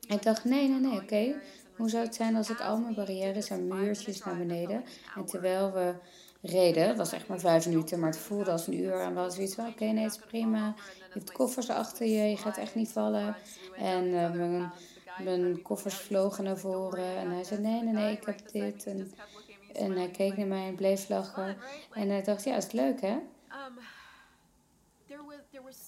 Ik 0.09 0.23
dacht, 0.23 0.45
nee, 0.45 0.69
nee, 0.69 0.81
nee, 0.81 1.01
oké. 1.01 1.41
Hoe 1.77 1.91
zou 1.91 2.05
het 2.05 2.15
zijn 2.15 2.37
als 2.37 2.51
ik 2.51 2.61
al 2.61 2.79
mijn 2.79 2.95
barrières 2.95 3.51
en 3.51 3.67
muurtjes 3.67 4.25
naar 4.25 4.37
beneden 4.37 4.85
en 5.17 5.25
terwijl 5.25 5.73
we 5.73 5.95
reden. 6.41 6.89
Het 6.89 6.97
was 6.97 7.13
echt 7.13 7.29
maar 7.29 7.39
vijf 7.39 7.67
minuten, 7.67 8.01
maar 8.01 8.11
het 8.11 8.19
voelde 8.19 8.51
als 8.51 8.67
een 8.67 8.81
uur. 8.81 9.01
En 9.01 9.15
we 9.15 9.31
zoiets 9.31 9.55
van, 9.55 9.69
oké, 9.69 9.85
nee, 9.85 10.05
het 10.05 10.13
is 10.13 10.27
prima. 10.27 10.75
Je 10.97 11.19
hebt 11.19 11.33
koffers 11.33 11.69
achter 11.69 12.07
je, 12.07 12.23
je 12.23 12.37
gaat 12.37 12.57
echt 12.57 12.75
niet 12.75 12.89
vallen. 12.89 13.37
En 13.77 14.11
mijn, 14.11 14.73
mijn 15.23 15.63
koffers 15.63 15.95
vlogen 15.95 16.45
naar 16.45 16.59
voren. 16.59 17.17
En 17.17 17.31
hij 17.31 17.45
zei, 17.45 17.61
nee, 17.61 17.83
nee, 17.83 17.93
nee, 17.93 18.13
ik 18.13 18.27
heb 18.27 18.51
dit. 18.53 18.87
En, 18.87 19.13
en 19.77 19.97
hij 19.97 20.11
keek 20.11 20.37
naar 20.37 20.47
mij 20.47 20.67
en 20.67 20.75
bleef 20.75 21.09
lachen. 21.09 21.57
En 21.93 22.09
hij 22.09 22.23
dacht, 22.23 22.45
ja, 22.45 22.57
is 22.57 22.65
het 22.65 22.73
leuk, 22.73 23.01
hè? 23.01 23.19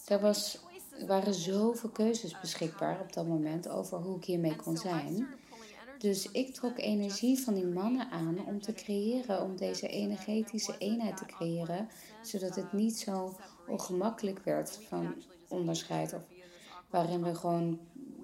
Er, 0.06 0.20
was, 0.20 0.58
waren 1.06 1.34
zoveel 1.34 1.90
keuzes 1.90 2.40
beschikbaar 2.40 3.00
op 3.00 3.12
dat 3.12 3.26
moment 3.26 3.68
over 3.68 3.98
hoe 3.98 4.16
ik 4.16 4.24
hiermee 4.24 4.56
kon 4.56 4.76
zijn. 4.76 5.26
Dus 5.98 6.30
ik 6.30 6.54
trok 6.54 6.78
energie 6.78 7.38
van 7.38 7.54
die 7.54 7.66
mannen 7.66 8.10
aan 8.10 8.46
om 8.46 8.60
te 8.60 8.72
creëren, 8.72 9.42
om 9.42 9.56
deze 9.56 9.88
energetische 9.88 10.78
eenheid 10.78 11.16
te 11.16 11.26
creëren, 11.26 11.88
zodat 12.22 12.54
het 12.54 12.72
niet 12.72 12.98
zo 12.98 13.36
ongemakkelijk 13.66 14.40
werd 14.44 14.78
van 14.88 15.14
onderscheid. 15.48 16.12
Of 16.12 16.22
waarin 16.90 17.22
we 17.22 17.34
gewoon 17.34 17.78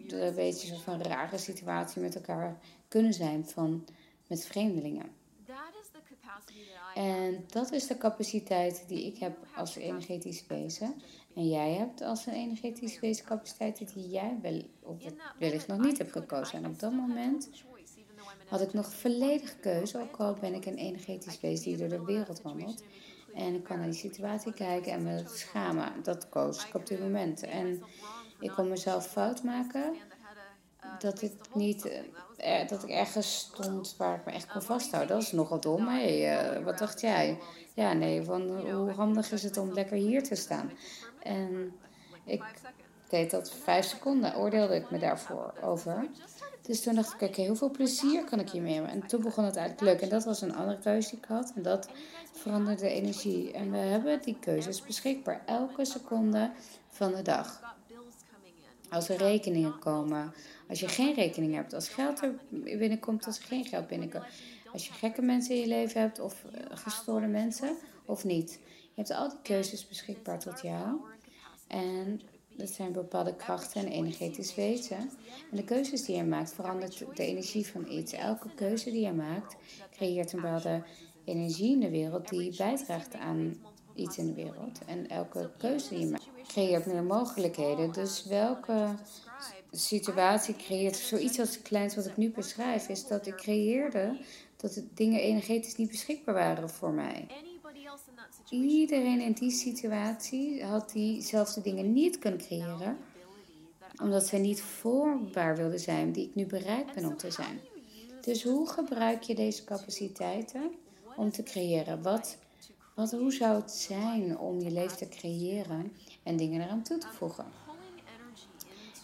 een 0.09 0.35
beetje 0.35 0.79
van 0.79 0.95
een 0.95 1.03
rare 1.03 1.39
situatie 1.39 2.03
met 2.03 2.15
elkaar 2.15 2.59
kunnen 2.89 3.15
zijn 3.15 3.47
van, 3.47 3.85
met 4.27 4.47
vreemdelingen. 4.47 5.14
En 6.95 7.45
dat 7.47 7.73
is 7.73 7.87
de 7.87 7.99
capaciteit 7.99 8.85
die 8.89 9.07
ik 9.07 9.19
heb 9.19 9.37
als 9.57 9.77
energetisch 9.77 10.45
wezen. 10.49 10.95
En 11.35 11.49
jij 11.49 11.73
hebt 11.73 12.03
als 12.03 12.27
een 12.27 12.33
energetisch 12.33 13.01
wezen 13.01 13.25
capaciteiten 13.25 13.87
die 13.95 14.09
jij 14.09 14.39
wel, 14.43 14.63
wellicht 15.39 15.67
nog 15.67 15.79
niet 15.79 15.99
hebt 15.99 16.13
gekozen. 16.13 16.59
En 16.59 16.71
op 16.71 16.79
dat 16.79 16.93
moment 16.93 17.49
had 18.49 18.61
ik 18.61 18.73
nog 18.73 18.95
volledig 18.95 19.61
keuze, 19.61 20.01
ook 20.01 20.17
al 20.17 20.35
ben 20.41 20.55
ik 20.55 20.67
een 20.67 20.77
energetisch 20.77 21.41
wezen 21.41 21.65
die 21.65 21.77
door 21.77 21.99
de 21.99 22.05
wereld 22.05 22.43
wandelt. 22.43 22.85
En 23.35 23.55
ik 23.55 23.65
kan 23.65 23.79
naar 23.79 23.91
die 23.91 23.99
situatie 23.99 24.53
kijken 24.53 24.93
en 24.93 25.03
me 25.03 25.23
schamen. 25.27 25.93
Dat 26.03 26.29
koos 26.29 26.67
ik 26.67 26.75
op 26.75 26.87
dit 26.87 27.01
moment. 27.01 27.43
En 27.43 27.83
ik 28.41 28.51
kon 28.51 28.69
mezelf 28.69 29.07
fout 29.07 29.43
maken 29.43 29.95
dat 30.99 31.23
ik 31.23 31.33
niet 31.55 32.03
eh, 32.45 32.69
dat 32.69 32.83
ik 32.83 32.89
ergens 32.89 33.39
stond 33.39 33.95
waar 33.99 34.17
ik 34.17 34.25
me 34.25 34.33
echt 34.33 34.53
kon 34.53 34.63
vasthouden. 34.63 35.17
Dat 35.17 35.25
is 35.25 35.33
nogal 35.33 35.61
dom. 35.61 35.89
Hey, 35.89 36.57
uh, 36.57 36.65
wat 36.65 36.79
dacht 36.79 37.01
jij? 37.01 37.39
Ja, 37.75 37.93
nee, 37.93 38.23
van 38.23 38.71
hoe 38.71 38.91
handig 38.91 39.33
is 39.33 39.43
het 39.43 39.57
om 39.57 39.73
lekker 39.73 39.97
hier 39.97 40.23
te 40.23 40.35
staan? 40.35 40.71
En 41.23 41.73
ik 42.25 42.43
deed 43.09 43.31
dat 43.31 43.53
vijf 43.53 43.85
seconden, 43.85 44.37
oordeelde 44.37 44.75
ik 44.75 44.91
me 44.91 44.99
daarvoor 44.99 45.55
over. 45.63 46.09
Dus 46.63 46.83
toen 46.83 46.95
dacht 46.95 47.15
ik, 47.15 47.29
oké, 47.29 47.47
hoeveel 47.47 47.71
plezier 47.71 48.25
kan 48.25 48.41
ik 48.41 48.51
hiermee 48.51 48.75
hebben? 48.75 48.93
En 48.93 49.07
toen 49.07 49.23
begon 49.23 49.45
het 49.45 49.57
eigenlijk 49.57 49.91
leuk. 49.91 50.01
En 50.01 50.09
dat 50.09 50.25
was 50.25 50.41
een 50.41 50.55
andere 50.55 50.79
keuze 50.79 51.11
die 51.11 51.19
ik 51.19 51.25
had. 51.25 51.53
En 51.55 51.63
dat 51.63 51.89
veranderde 52.33 52.81
de 52.81 52.89
energie. 52.89 53.53
En 53.53 53.71
we 53.71 53.77
hebben 53.77 54.23
die 54.23 54.37
keuzes 54.41 54.83
beschikbaar 54.83 55.43
elke 55.47 55.85
seconde 55.85 56.51
van 56.89 57.15
de 57.15 57.23
dag. 57.23 57.61
Als 58.91 59.09
er 59.09 59.17
rekeningen 59.17 59.79
komen, 59.79 60.35
als 60.69 60.81
je 60.81 60.89
geen 60.89 61.15
rekening 61.15 61.55
hebt, 61.55 61.75
als 61.75 61.89
geld 61.89 62.23
er 62.23 62.35
binnenkomt, 62.79 63.27
als 63.27 63.39
er 63.39 63.45
geen 63.45 63.65
geld 63.65 63.87
binnenkomt. 63.87 64.25
Als 64.73 64.87
je 64.87 64.93
gekke 64.93 65.23
mensen 65.23 65.55
in 65.55 65.61
je 65.61 65.67
leven 65.67 66.01
hebt 66.01 66.21
of 66.21 66.45
uh, 66.45 66.61
gestoorde 66.71 67.27
mensen 67.27 67.77
of 68.05 68.25
niet. 68.25 68.59
Je 68.81 69.01
hebt 69.01 69.11
al 69.11 69.29
die 69.29 69.39
keuzes 69.43 69.89
beschikbaar 69.89 70.39
tot 70.39 70.61
jou. 70.61 71.01
En 71.67 72.21
dat 72.57 72.69
zijn 72.69 72.93
bepaalde 72.93 73.37
krachten 73.37 73.81
en 73.81 73.93
energetisch 73.93 74.55
weten. 74.55 74.97
En 75.51 75.57
de 75.57 75.65
keuzes 75.65 76.05
die 76.05 76.17
je 76.17 76.25
maakt 76.25 76.53
verandert 76.53 77.05
de 77.15 77.27
energie 77.27 77.67
van 77.67 77.91
iets. 77.91 78.13
Elke 78.13 78.55
keuze 78.55 78.91
die 78.91 79.05
je 79.05 79.13
maakt 79.13 79.57
creëert 79.91 80.33
een 80.33 80.41
bepaalde 80.41 80.83
energie 81.25 81.73
in 81.73 81.81
de 81.81 81.91
wereld 81.91 82.29
die 82.29 82.57
bijdraagt 82.57 83.15
aan 83.15 83.57
iets 83.95 84.19
in 84.19 84.27
de 84.27 84.35
wereld. 84.35 84.79
En 84.87 85.09
elke 85.09 85.51
keuze 85.59 85.89
die 85.89 85.99
je 85.99 86.07
maakt 86.07 86.29
creëert 86.47 86.87
meer 86.87 87.03
mogelijkheden. 87.03 87.93
Dus 87.93 88.25
welke 88.25 88.95
situatie 89.77 90.57
creëert, 90.57 90.97
zoiets 90.97 91.39
als 91.39 91.63
kleins 91.63 91.95
wat 91.95 92.07
ik 92.07 92.17
nu 92.17 92.31
beschrijf, 92.31 92.89
is 92.89 93.07
dat 93.07 93.27
ik 93.27 93.37
creëerde 93.37 94.19
dat 94.57 94.75
de 94.75 94.87
dingen 94.95 95.21
energetisch 95.21 95.77
niet 95.77 95.91
beschikbaar 95.91 96.35
waren 96.35 96.71
voor 96.71 96.91
mij. 96.91 97.27
Iedereen 98.51 99.21
in 99.21 99.33
die 99.33 99.51
situatie 99.51 100.65
had 100.65 100.91
diezelfde 100.93 101.61
dingen 101.61 101.93
niet 101.93 102.19
kunnen 102.19 102.41
creëren, 102.41 102.97
omdat 104.03 104.27
zij 104.27 104.39
niet 104.39 104.63
voorbaar 104.63 105.57
wilden 105.57 105.81
zijn 105.81 106.13
die 106.13 106.27
ik 106.27 106.35
nu 106.35 106.47
bereid 106.47 106.95
ben 106.95 107.05
om 107.05 107.17
te 107.17 107.31
zijn. 107.31 107.61
Dus 108.21 108.43
hoe 108.43 108.69
gebruik 108.69 109.23
je 109.23 109.35
deze 109.35 109.65
capaciteiten 109.65 110.71
om 111.17 111.31
te 111.31 111.43
creëren? 111.43 112.03
Wat, 112.03 112.37
wat, 112.95 113.11
hoe 113.11 113.33
zou 113.33 113.55
het 113.57 113.71
zijn 113.71 114.39
om 114.39 114.61
je 114.61 114.71
leven 114.71 114.97
te 114.97 115.09
creëren 115.09 115.93
en 116.23 116.37
dingen 116.37 116.63
eraan 116.63 116.83
toe 116.83 116.99
te 116.99 117.09
voegen? 117.13 117.64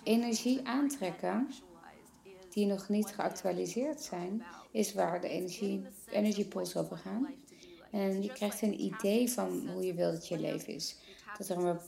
Energie 0.02 0.60
aantrekken 0.64 1.48
die 2.50 2.66
nog 2.66 2.88
niet 2.88 3.06
geactualiseerd 3.06 4.00
zijn, 4.00 4.42
is 4.70 4.94
waar 4.94 5.20
de 5.20 5.28
energie, 5.28 5.82
energiepools 6.10 6.76
over 6.76 6.96
gaan. 6.96 7.28
En 7.90 8.22
je 8.22 8.32
krijgt 8.32 8.62
een 8.62 8.80
idee 8.80 9.30
van 9.30 9.68
hoe 9.68 9.86
je 9.86 9.94
wilt 9.94 10.12
dat 10.12 10.28
je 10.28 10.38
leven 10.38 10.74
is. 10.74 10.96
Dat 11.38 11.48
er 11.48 11.56
een 11.56 11.78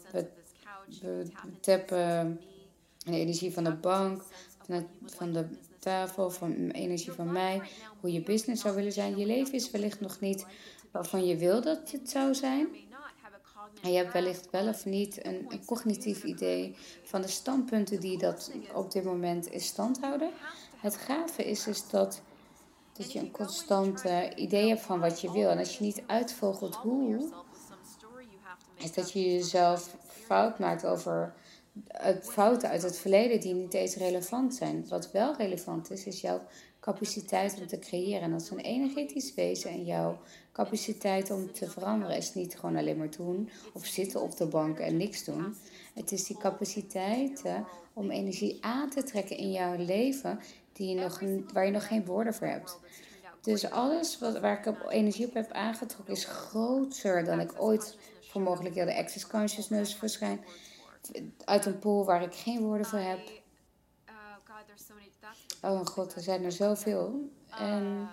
de 3.05 3.17
energie 3.17 3.53
van 3.53 3.65
de 3.65 3.75
bank, 3.75 4.23
van 4.59 4.77
de, 4.77 4.85
van 5.05 5.33
de 5.33 5.47
tafel, 5.79 6.31
van 6.31 6.71
energie 6.71 7.13
van 7.13 7.33
mij, 7.33 7.63
hoe 8.01 8.13
je 8.13 8.23
business 8.23 8.63
zou 8.63 8.75
willen 8.75 8.93
zijn. 8.93 9.19
Je 9.19 9.27
leven 9.27 9.55
is 9.55 9.71
wellicht 9.71 10.01
nog 10.01 10.21
niet 10.21 10.47
waarvan 10.91 11.27
je 11.27 11.37
wil 11.37 11.63
dat 11.63 11.91
het 11.91 12.11
zou 12.11 12.35
zijn. 12.35 12.69
En 13.83 13.93
je 13.93 13.97
hebt 13.97 14.13
wellicht 14.13 14.51
wel 14.51 14.69
of 14.69 14.85
niet 14.85 15.27
een, 15.27 15.63
cognitief 15.67 16.25
idee 16.25 16.77
van 17.03 17.21
de 17.21 17.29
standpunten 17.29 18.01
die 18.01 18.19
dat 18.19 18.51
op 18.75 18.93
dit 18.93 19.05
moment 19.05 19.47
in 19.47 19.61
stand 19.61 20.01
houden. 20.01 20.31
Het 20.77 20.97
gave 20.97 21.45
is 21.45 21.65
dus 21.65 21.89
dat 21.89 22.23
dat 22.93 23.13
je 23.13 23.19
een 23.19 23.31
constant 23.31 24.05
idee 24.37 24.69
hebt 24.69 24.81
van 24.81 25.01
wat 25.01 25.21
je 25.21 25.33
wil. 25.33 25.49
En 25.49 25.59
als 25.59 25.79
je 25.79 25.85
niet 25.85 26.03
uitvogelt 26.07 26.75
hoe, 26.75 27.33
is 28.77 28.93
dat 28.93 29.13
je 29.13 29.33
jezelf 29.33 29.97
fout 30.07 30.59
maakt 30.59 30.85
over 30.85 31.35
fouten 32.23 32.69
uit 32.69 32.83
het 32.83 32.97
verleden 32.97 33.41
die 33.41 33.55
niet 33.55 33.75
eens 33.75 33.97
relevant 33.97 34.55
zijn. 34.55 34.89
Wat 34.89 35.11
wel 35.11 35.37
relevant 35.37 35.91
is, 35.91 36.07
is 36.07 36.21
jouw 36.21 36.41
capaciteit 36.83 37.61
om 37.61 37.67
te 37.67 37.79
creëren. 37.79 38.23
En 38.23 38.35
is 38.35 38.51
een 38.51 38.59
energetisch 38.59 39.35
wezen 39.35 39.71
en 39.71 39.85
jouw 39.85 40.19
capaciteit 40.53 41.31
om 41.31 41.53
te 41.53 41.71
veranderen 41.71 42.17
is 42.17 42.35
niet 42.35 42.59
gewoon 42.59 42.77
alleen 42.77 42.97
maar 42.97 43.11
doen 43.11 43.51
of 43.73 43.87
zitten 43.87 44.21
op 44.21 44.37
de 44.37 44.47
bank 44.47 44.79
en 44.79 44.97
niks 44.97 45.25
doen. 45.25 45.57
Het 45.95 46.13
is 46.13 46.25
die 46.25 46.37
capaciteit 46.37 47.43
om 47.93 48.11
energie 48.11 48.59
aan 48.61 48.91
te 48.91 49.03
trekken 49.03 49.37
in 49.37 49.53
jouw 49.53 49.77
leven 49.77 50.41
die 50.73 50.95
je 50.95 51.01
nog, 51.01 51.21
waar 51.53 51.65
je 51.65 51.71
nog 51.71 51.87
geen 51.87 52.05
woorden 52.05 52.35
voor 52.35 52.47
hebt. 52.47 52.79
Dus 53.43 53.71
alles 53.71 54.19
wat, 54.19 54.41
waar 54.41 54.67
ik 54.67 54.91
energie 54.91 55.27
op 55.27 55.35
heb 55.35 55.53
aangetrokken 55.53 56.15
is 56.15 56.25
groter 56.25 57.25
dan 57.25 57.41
ik 57.41 57.53
ooit 57.57 57.97
voor 58.21 58.43
mogelijk 58.43 58.75
de 58.75 58.97
access 58.97 59.27
consciousness 59.27 59.95
verschijn. 59.95 60.41
Uit 61.45 61.67
een 61.67 61.79
pool 61.79 62.05
waar 62.05 62.23
ik 62.23 62.35
geen 62.35 62.61
woorden 62.61 62.87
voor 62.87 62.99
heb. 62.99 63.42
Oh 65.61 65.73
mijn 65.73 65.87
god, 65.87 66.15
er 66.15 66.23
zijn 66.23 66.45
er 66.45 66.53
zoveel. 66.53 67.31
En, 67.51 68.09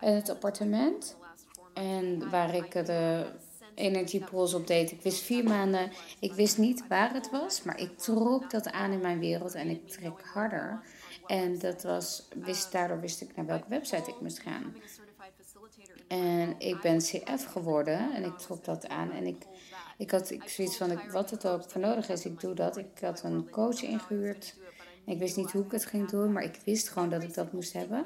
en 0.00 0.14
het 0.14 0.28
appartement. 0.28 1.16
En 1.74 2.30
waar 2.30 2.54
ik 2.54 2.72
de 2.86 3.26
energiepools 3.74 4.54
op 4.54 4.66
deed. 4.66 4.92
Ik 4.92 5.02
wist 5.02 5.22
vier 5.22 5.44
maanden, 5.44 5.90
ik 6.20 6.32
wist 6.32 6.58
niet 6.58 6.86
waar 6.88 7.12
het 7.12 7.30
was, 7.30 7.62
maar 7.62 7.80
ik 7.80 7.98
trok 7.98 8.50
dat 8.50 8.70
aan 8.70 8.92
in 8.92 9.00
mijn 9.00 9.18
wereld 9.18 9.54
en 9.54 9.68
ik 9.68 9.88
trek 9.88 10.20
harder. 10.22 10.82
En 11.26 11.58
dat 11.58 11.82
was, 11.82 12.28
wist, 12.34 12.72
daardoor 12.72 13.00
wist 13.00 13.20
ik 13.20 13.36
naar 13.36 13.46
welke 13.46 13.68
website 13.68 14.10
ik 14.10 14.20
moest 14.20 14.38
gaan. 14.38 14.74
En 16.08 16.54
ik 16.58 16.80
ben 16.80 16.98
CF 16.98 17.44
geworden 17.44 18.14
en 18.14 18.24
ik 18.24 18.38
trok 18.38 18.64
dat 18.64 18.88
aan. 18.88 19.10
En 19.10 19.26
ik, 19.26 19.46
ik 19.98 20.10
had 20.10 20.30
ik 20.30 20.48
zoiets 20.48 20.76
van, 20.76 20.90
ik, 20.90 21.10
wat 21.10 21.30
het 21.30 21.46
ook 21.46 21.70
voor 21.70 21.80
nodig 21.80 22.08
is, 22.08 22.24
ik 22.24 22.40
doe 22.40 22.54
dat. 22.54 22.76
Ik 22.76 22.98
had 23.00 23.22
een 23.22 23.50
coach 23.50 23.82
ingehuurd. 23.82 24.54
Ik 25.06 25.18
wist 25.18 25.36
niet 25.36 25.52
hoe 25.52 25.64
ik 25.64 25.70
het 25.70 25.86
ging 25.86 26.08
doen, 26.08 26.32
maar 26.32 26.42
ik 26.42 26.60
wist 26.64 26.88
gewoon 26.88 27.10
dat 27.10 27.22
ik 27.22 27.34
dat 27.34 27.52
moest 27.52 27.72
hebben. 27.72 28.04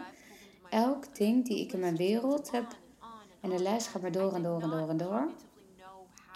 Elk 0.70 1.16
ding 1.16 1.44
die 1.44 1.61
ik 1.61 1.72
in 1.72 1.80
mijn 1.80 1.96
wereld 1.96 2.50
heb, 2.50 2.76
en 3.40 3.50
de 3.50 3.62
lijst 3.62 3.87
gaat 3.87 4.02
maar 4.02 4.12
door 4.12 4.32
en 4.35 4.42
door 4.42 4.62
en 4.62 4.70
door 4.70 4.88
en 4.88 4.96
door. 4.96 5.30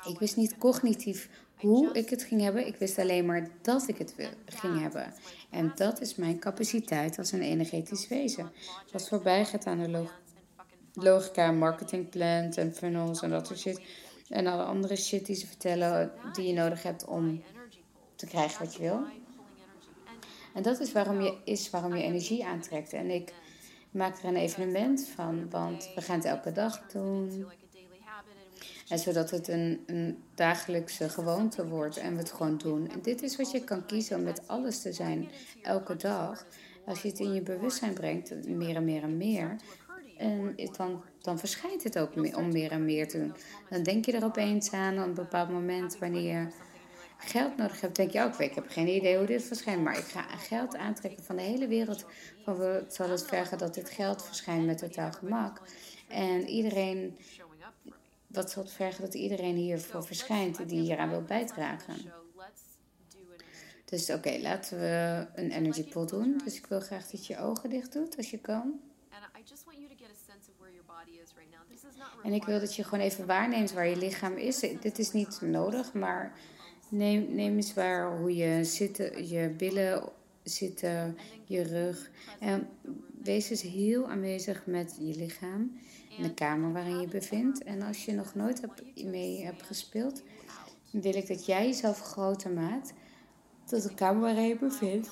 Ik 0.05 0.19
wist 0.19 0.37
niet 0.37 0.59
cognitief 0.59 1.29
hoe 1.55 1.93
ik 1.93 2.11
het 2.11 2.23
ging 2.23 2.41
hebben. 2.41 2.67
Ik 2.67 2.77
wist 2.77 2.99
alleen 2.99 3.27
maar 3.27 3.49
dat 3.63 3.89
ik 3.89 3.99
het 3.99 4.15
ging 4.47 4.81
hebben. 4.81 5.15
En 5.51 5.73
dat 5.75 6.01
is 6.01 6.15
mijn 6.15 6.39
capaciteit 6.39 7.19
als 7.19 7.33
een 7.33 7.43
energetisch 7.43 8.09
wezen. 8.09 8.53
Wat 8.93 9.09
voorbij 9.09 9.45
gaat 9.45 9.67
aan 9.67 9.79
de 9.79 9.89
log 9.89 10.21
logica, 10.93 11.53
marketingplan 11.53 12.53
en 12.53 12.75
funnels 12.75 13.23
en 13.23 13.31
dat 13.31 13.47
soort 13.47 13.59
shit. 13.59 13.81
En 14.29 14.47
alle 14.47 14.63
andere 14.63 14.97
shit 14.97 15.27
die 15.27 15.37
ze 15.37 15.47
vertellen 15.47 16.13
die 16.33 16.47
je 16.47 16.53
nodig 16.53 16.83
hebt 16.83 17.05
om 17.05 17.43
te 18.17 18.27
krijgen 18.27 18.65
wat 18.65 18.75
je 18.75 18.83
wil. 18.83 19.01
En 20.55 20.63
dat 20.63 20.81
is 20.81 20.93
waarom 20.93 21.21
je, 21.21 21.37
is 21.45 21.71
waarom 21.71 21.97
je 21.97 22.03
energie 22.03 22.45
aantrekt. 22.45 22.93
En 22.93 23.11
ik 23.11 23.33
Maak 23.91 24.19
er 24.19 24.25
een 24.25 24.37
evenement 24.37 25.09
van, 25.15 25.51
want 25.51 25.91
we 25.95 26.01
gaan 26.01 26.17
het 26.17 26.25
elke 26.25 26.53
dag 26.53 26.87
doen. 26.87 27.47
En 28.89 28.99
zodat 28.99 29.31
het 29.31 29.49
een, 29.49 29.83
een 29.87 30.23
dagelijkse 30.35 31.09
gewoonte 31.09 31.69
wordt 31.69 31.97
en 31.97 32.13
we 32.13 32.19
het 32.19 32.33
gewoon 32.33 32.59
doen. 32.59 32.89
En 32.89 33.03
dit 33.03 33.23
is 33.23 33.37
wat 33.37 33.51
je 33.51 33.65
kan 33.65 33.87
kiezen 33.87 34.17
om 34.17 34.23
met 34.23 34.49
alles 34.49 34.83
te 34.83 34.93
zijn, 34.93 35.29
elke 35.63 35.97
dag. 35.97 36.47
Als 36.87 37.03
je 37.03 37.09
het 37.09 37.19
in 37.19 37.33
je 37.33 37.43
bewustzijn 37.43 37.95
brengt, 37.95 38.49
meer 38.49 38.77
en 38.77 38.85
meer 38.85 39.03
en 39.03 39.17
meer. 39.17 39.57
En 40.17 40.57
dan, 40.77 41.03
dan 41.21 41.39
verschijnt 41.39 41.83
het 41.83 41.99
ook 41.99 42.17
om 42.37 42.53
meer 42.53 42.71
en 42.71 42.85
meer 42.85 43.09
te 43.09 43.19
doen. 43.19 43.35
Dan 43.71 43.83
denk 43.83 44.05
je 44.05 44.13
er 44.13 44.25
opeens 44.25 44.73
aan 44.73 44.99
op 44.99 45.05
een 45.05 45.15
bepaald 45.15 45.51
moment 45.51 45.99
wanneer 45.99 46.53
geld 47.21 47.57
nodig 47.57 47.81
hebt. 47.81 47.97
Denk 47.97 48.11
je 48.11 48.23
ook, 48.23 48.39
ik 48.39 48.55
heb 48.55 48.69
geen 48.69 48.89
idee 48.89 49.17
hoe 49.17 49.27
dit 49.27 49.45
verschijnt. 49.45 49.83
Maar 49.83 49.99
ik 49.99 50.05
ga 50.05 50.23
geld 50.23 50.77
aantrekken 50.77 51.25
van 51.25 51.37
de 51.37 51.43
hele 51.43 51.67
wereld. 51.67 52.07
Van 52.45 52.57
we 52.57 52.85
zal 52.89 53.11
het 53.11 53.27
vergen 53.27 53.59
dat 53.59 53.75
dit 53.75 53.91
geld 53.91 54.25
verschijnt 54.25 54.67
met 54.67 54.79
totaal 54.79 55.13
gemak. 55.13 55.61
En 56.09 56.49
iedereen 56.49 57.19
dat 58.33 58.51
zal 58.51 58.67
vergen 58.67 59.05
dat 59.05 59.15
iedereen 59.15 59.57
hiervoor 59.57 60.05
verschijnt 60.05 60.69
die 60.69 60.81
hieraan 60.81 61.11
wil 61.11 61.23
bijdragen. 61.23 62.13
Dus 63.85 64.11
oké, 64.11 64.39
laten 64.39 64.79
we 64.79 65.27
een 65.35 65.51
energy 65.51 65.89
pool 65.89 66.07
doen. 66.07 66.41
Dus 66.45 66.57
ik 66.57 66.67
wil 66.67 66.81
graag 66.81 67.07
dat 67.07 67.27
je 67.27 67.35
je 67.35 67.41
ogen 67.41 67.71
dicht 67.71 67.93
doet 67.93 68.17
als 68.17 68.31
je 68.31 68.39
kan. 68.39 68.81
En 72.23 72.33
ik 72.33 72.45
wil 72.45 72.61
dat 72.61 72.77
je 72.77 72.85
gewoon 72.85 73.05
even 73.05 73.27
waarneemt 73.27 73.73
waar 73.73 73.87
je 73.87 73.97
lichaam 73.97 74.37
is. 74.37 74.59
Dit 74.81 74.99
is 74.99 75.13
niet 75.13 75.41
nodig, 75.41 75.93
maar 75.93 76.39
neem, 76.91 77.35
neem 77.35 77.57
eens 77.57 77.75
waar 77.75 78.19
hoe 78.19 78.37
je 78.37 78.65
zit, 78.65 78.97
je 79.29 79.55
billen 79.57 80.03
zitten, 80.43 81.17
je 81.45 81.63
rug. 81.63 82.11
En 82.41 82.69
wees 83.23 83.51
eens 83.51 83.63
heel 83.63 84.09
aanwezig 84.09 84.67
met 84.67 84.97
je 85.01 85.15
lichaam 85.17 85.79
in 86.17 86.23
de 86.23 86.35
kamer 86.35 86.73
waarin 86.73 87.01
je 87.01 87.09
bevindt. 87.09 87.63
En 87.63 87.83
als 87.83 88.05
je 88.05 88.13
nog 88.13 88.35
nooit 88.35 88.61
mee 89.05 89.45
hebt 89.45 89.63
gespeeld, 89.63 90.23
wil 90.91 91.15
ik 91.15 91.29
dat 91.29 91.47
jij 91.47 91.67
jezelf 91.67 92.01
groter 92.01 92.51
maakt 92.51 92.93
tot 93.65 93.83
de 93.83 93.95
kamer 93.95 94.21
waarin 94.21 94.49
je 94.49 94.57
bevindt. 94.57 95.09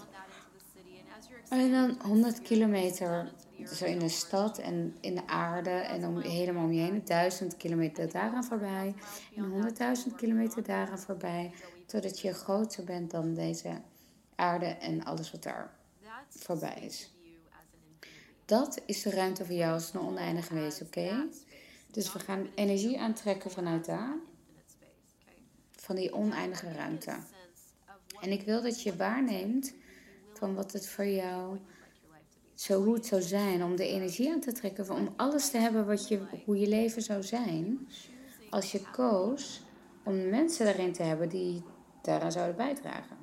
En 1.48 1.70
dan 1.70 1.96
100 2.02 2.42
kilometer 2.42 3.32
zo 3.74 3.84
in 3.84 3.98
de 3.98 4.08
stad 4.08 4.58
en 4.58 4.96
in 5.00 5.14
de 5.14 5.26
aarde 5.26 5.70
en 5.70 6.04
om, 6.04 6.20
helemaal 6.20 6.64
om 6.64 6.72
je 6.72 6.80
heen. 6.80 7.04
1000 7.04 7.56
kilometer 7.56 8.12
daaraan 8.12 8.44
voorbij 8.44 8.94
en 9.36 9.72
100.000 10.10 10.16
kilometer 10.16 10.62
daaraan 10.62 10.98
voorbij. 10.98 11.52
Totdat 11.86 12.20
je 12.20 12.32
groter 12.32 12.84
bent 12.84 13.10
dan 13.10 13.34
deze 13.34 13.80
aarde 14.34 14.66
en 14.66 15.04
alles 15.04 15.30
wat 15.30 15.42
daar 15.42 15.70
voorbij 16.28 16.78
is. 16.80 17.12
Dat 18.44 18.80
is 18.86 19.02
de 19.02 19.10
ruimte 19.10 19.44
voor 19.44 19.54
jou 19.54 19.72
als 19.72 19.94
een 19.94 20.00
oneindige 20.00 20.54
wezen, 20.54 20.86
oké? 20.86 21.26
Dus 21.90 22.12
we 22.12 22.18
gaan 22.18 22.48
energie 22.54 23.00
aantrekken 23.00 23.50
vanuit 23.50 23.84
daar. 23.84 24.16
Van 25.70 25.96
die 25.96 26.14
oneindige 26.14 26.72
ruimte. 26.72 27.16
En 28.20 28.30
ik 28.30 28.42
wil 28.42 28.62
dat 28.62 28.82
je 28.82 28.96
waarneemt 28.96 29.74
van 30.32 30.54
wat 30.54 30.72
het 30.72 30.88
voor 30.88 31.06
jou, 31.06 31.58
zo 32.60 32.84
hoe 32.84 32.94
het 32.94 33.06
zou 33.06 33.22
zijn 33.22 33.64
om 33.64 33.76
de 33.76 33.88
energie 33.88 34.32
aan 34.32 34.40
te 34.40 34.52
trekken, 34.52 34.90
om 34.90 35.12
alles 35.16 35.50
te 35.50 35.58
hebben 35.58 35.86
wat 35.86 36.08
je, 36.08 36.20
hoe 36.44 36.58
je 36.58 36.68
leven 36.68 37.02
zou 37.02 37.22
zijn, 37.22 37.88
als 38.50 38.72
je 38.72 38.90
koos 38.90 39.62
om 40.04 40.28
mensen 40.28 40.64
daarin 40.64 40.92
te 40.92 41.02
hebben 41.02 41.28
die 41.28 41.62
daaraan 42.02 42.32
zouden 42.32 42.56
bijdragen. 42.56 43.16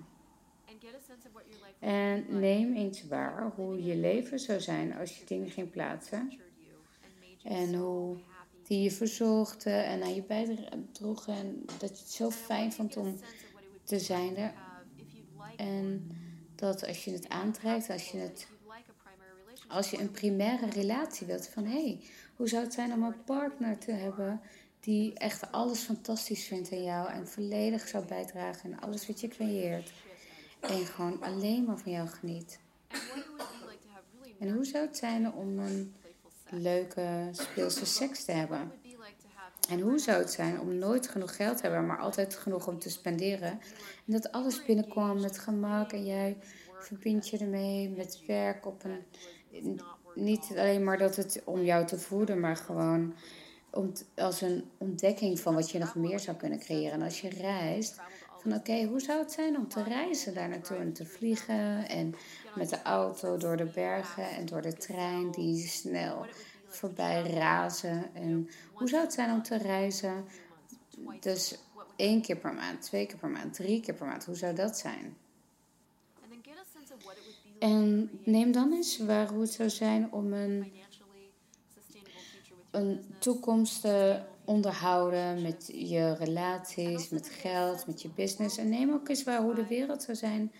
En 1.79 2.25
neem 2.29 2.75
eens 2.75 3.07
waar 3.07 3.51
hoe 3.55 3.83
je 3.83 3.95
leven 3.95 4.39
zou 4.39 4.59
zijn 4.59 4.95
als 4.95 5.17
je 5.17 5.25
dingen 5.25 5.49
ging 5.49 5.69
plaatsen. 5.69 6.39
En 7.43 7.73
hoe 7.73 8.17
die 8.67 8.81
je 8.81 8.91
verzorgde 8.91 9.69
en 9.69 10.03
aan 10.03 10.15
je 10.15 10.23
bijdroegen. 10.23 11.33
En 11.33 11.65
dat 11.77 11.89
je 11.89 12.03
het 12.03 12.11
zo 12.11 12.29
fijn 12.29 12.73
vond 12.73 12.97
om 12.97 13.15
te 13.83 13.99
zijn 13.99 14.37
er. 14.37 14.53
En 15.55 16.11
dat 16.55 16.87
als 16.87 17.05
je 17.05 17.11
het 17.11 17.29
aantrekt, 17.29 17.89
als 17.89 18.11
je, 18.11 18.17
het, 18.17 18.47
als 19.67 19.89
je 19.89 19.99
een 19.99 20.11
primaire 20.11 20.69
relatie 20.69 21.27
wilt, 21.27 21.47
van 21.47 21.65
hé, 21.65 21.83
hey, 21.83 21.99
hoe 22.35 22.47
zou 22.47 22.63
het 22.63 22.73
zijn 22.73 22.93
om 22.93 23.03
een 23.03 23.23
partner 23.23 23.77
te 23.77 23.91
hebben 23.91 24.41
die 24.79 25.13
echt 25.13 25.51
alles 25.51 25.79
fantastisch 25.79 26.45
vindt 26.45 26.71
in 26.71 26.83
jou 26.83 27.09
en 27.09 27.27
volledig 27.27 27.87
zou 27.87 28.05
bijdragen 28.05 28.71
in 28.71 28.79
alles 28.79 29.07
wat 29.07 29.21
je 29.21 29.27
creëert. 29.27 29.91
En 30.59 30.85
gewoon 30.85 31.21
alleen 31.21 31.63
maar 31.63 31.77
van 31.77 31.91
jou 31.91 32.07
geniet. 32.07 32.59
En 34.39 34.53
hoe 34.53 34.65
zou 34.65 34.85
het 34.85 34.97
zijn 34.97 35.33
om 35.33 35.59
een 35.59 35.93
leuke 36.49 37.29
speelse 37.31 37.85
seks 37.85 38.25
te 38.25 38.31
hebben? 38.31 38.71
En 39.69 39.79
hoe 39.79 39.99
zou 39.99 40.17
het 40.17 40.31
zijn 40.31 40.59
om 40.59 40.75
nooit 40.75 41.07
genoeg 41.07 41.35
geld 41.35 41.57
te 41.57 41.63
hebben, 41.63 41.85
maar 41.85 41.99
altijd 41.99 42.35
genoeg 42.35 42.67
om 42.67 42.79
te 42.79 42.89
spenderen? 42.89 43.49
En 44.05 44.13
dat 44.13 44.31
alles 44.31 44.65
binnenkwam 44.65 45.21
met 45.21 45.39
gemak 45.39 45.91
en 45.91 46.05
jij 46.05 46.37
verbindt 46.79 47.29
je 47.29 47.37
ermee 47.37 47.89
met 47.89 48.23
werk 48.27 48.65
op 48.65 48.83
een. 48.83 49.03
Niet 50.15 50.47
alleen 50.49 50.83
maar 50.83 50.97
dat 50.97 51.15
het 51.15 51.41
om 51.45 51.63
jou 51.63 51.85
te 51.85 51.99
voeden, 51.99 52.39
maar 52.39 52.55
gewoon 52.55 53.13
om, 53.69 53.91
als 54.15 54.41
een 54.41 54.63
ontdekking 54.77 55.39
van 55.39 55.53
wat 55.53 55.69
je 55.71 55.79
nog 55.79 55.95
meer 55.95 56.19
zou 56.19 56.37
kunnen 56.37 56.59
creëren. 56.59 56.91
En 56.91 57.01
als 57.01 57.21
je 57.21 57.29
reist, 57.29 57.99
van 58.41 58.53
oké, 58.53 58.83
hoe 58.83 58.99
zou 58.99 59.19
het 59.19 59.31
zijn 59.31 59.57
om 59.57 59.67
te 59.67 59.83
reizen 59.83 60.33
daar 60.33 60.49
naartoe 60.49 60.77
en 60.77 60.93
te 60.93 61.05
vliegen 61.05 61.89
en 61.89 62.15
met 62.55 62.69
de 62.69 62.81
auto 62.81 63.37
door 63.37 63.57
de 63.57 63.65
bergen 63.65 64.29
en 64.29 64.45
door 64.45 64.61
de 64.61 64.73
trein 64.73 65.31
die 65.31 65.67
snel 65.67 66.25
voorbij 66.67 67.21
razen. 67.21 68.13
En 68.13 68.49
hoe 68.73 68.89
zou 68.89 69.03
het 69.03 69.13
zijn 69.13 69.31
om 69.31 69.43
te 69.43 69.57
reizen, 69.57 70.25
dus 71.19 71.57
één 71.95 72.21
keer 72.21 72.37
per 72.37 72.53
maand, 72.53 72.81
twee 72.81 73.05
keer 73.05 73.17
per 73.17 73.29
maand, 73.29 73.53
drie 73.53 73.81
keer 73.81 73.93
per 73.93 74.07
maand, 74.07 74.25
hoe 74.25 74.35
zou 74.35 74.55
dat 74.55 74.77
zijn? 74.77 75.15
En 77.59 78.09
neem 78.23 78.51
dan 78.51 78.73
eens 78.73 78.97
waar 78.97 79.29
hoe 79.29 79.41
het 79.41 79.51
zou 79.51 79.69
zijn 79.69 80.11
om 80.11 80.33
een, 80.33 80.73
toekomst 83.19 83.81
te 83.81 84.21
onderhouden 84.45 85.41
met 85.41 85.71
je 85.73 86.13
relaties, 86.13 87.09
met 87.09 87.29
geld, 87.29 87.87
met 87.87 88.01
je 88.01 88.09
business. 88.09 88.57
En 88.57 88.69
neem 88.69 88.91
ook 88.91 89.09
eens 89.09 89.23
waar 89.23 89.41
hoe 89.41 89.55
de 89.55 89.67
wereld 89.67 90.03
zou 90.03 90.17
zijn 90.17 90.51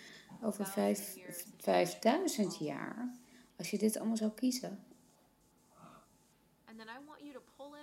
over 0.42 0.66
vijf, 0.66 1.18
5000 1.58 2.58
jaar. 2.58 3.12
Als 3.58 3.70
je 3.70 3.78
dit 3.78 3.98
allemaal 3.98 4.18
zou 4.18 4.32
kiezen. 4.32 4.80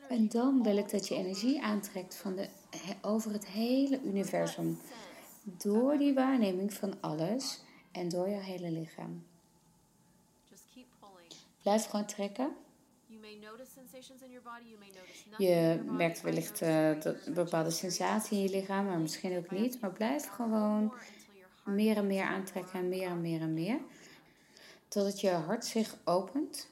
En 0.09 0.29
dan 0.29 0.63
wil 0.63 0.77
ik 0.77 0.91
dat 0.91 1.09
je 1.09 1.15
energie 1.15 1.63
aantrekt 1.63 2.15
van 2.15 2.37
de, 2.37 2.49
over 3.03 3.33
het 3.33 3.47
hele 3.47 4.01
universum. 4.03 4.79
Door 5.43 5.99
die 5.99 6.15
waarneming 6.15 6.73
van 6.73 6.95
alles 7.01 7.61
en 7.93 8.09
door 8.09 8.29
je 8.29 8.37
hele 8.37 8.71
lichaam. 8.71 9.25
Blijf 11.63 11.85
gewoon 11.87 12.07
trekken. 12.07 12.57
Je 15.39 15.83
merkt 15.91 16.21
wellicht 16.21 16.63
uh, 16.63 17.01
dat 17.01 17.35
bepaalde 17.35 17.71
sensatie 17.71 18.37
in 18.37 18.43
je 18.43 18.51
lichaam, 18.51 18.87
maar 18.87 18.99
misschien 18.99 19.37
ook 19.37 19.51
niet. 19.51 19.81
Maar 19.81 19.93
blijf 19.93 20.29
gewoon 20.29 20.93
meer 21.65 21.97
en 21.97 22.07
meer 22.07 22.25
aantrekken 22.25 22.79
en 22.79 22.89
meer 22.89 23.09
en 23.09 23.21
meer 23.21 23.41
en 23.41 23.55
meer. 23.55 23.79
Totdat 24.89 25.21
je 25.21 25.31
hart 25.31 25.65
zich 25.65 25.97
opent. 26.05 26.72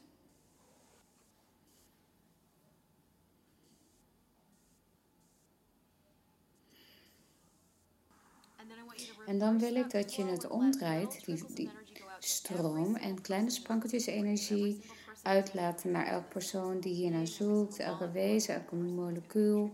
En 9.31 9.39
dan 9.39 9.59
wil 9.59 9.75
ik 9.75 9.91
dat 9.91 10.15
je 10.15 10.25
het 10.25 10.49
omdraait, 10.49 11.25
die, 11.25 11.45
die 11.55 11.71
stroom 12.19 12.97
en 12.97 13.21
kleine 13.21 13.51
sprankeltjes 13.51 14.07
energie 14.07 14.81
uitlaten 15.23 15.91
naar 15.91 16.07
elke 16.07 16.29
persoon 16.29 16.81
die 16.81 16.95
hier 16.95 17.11
naar 17.11 17.27
zoekt, 17.27 17.79
elke 17.79 18.11
wezen, 18.11 18.55
elke 18.55 18.75
molecuul. 18.75 19.71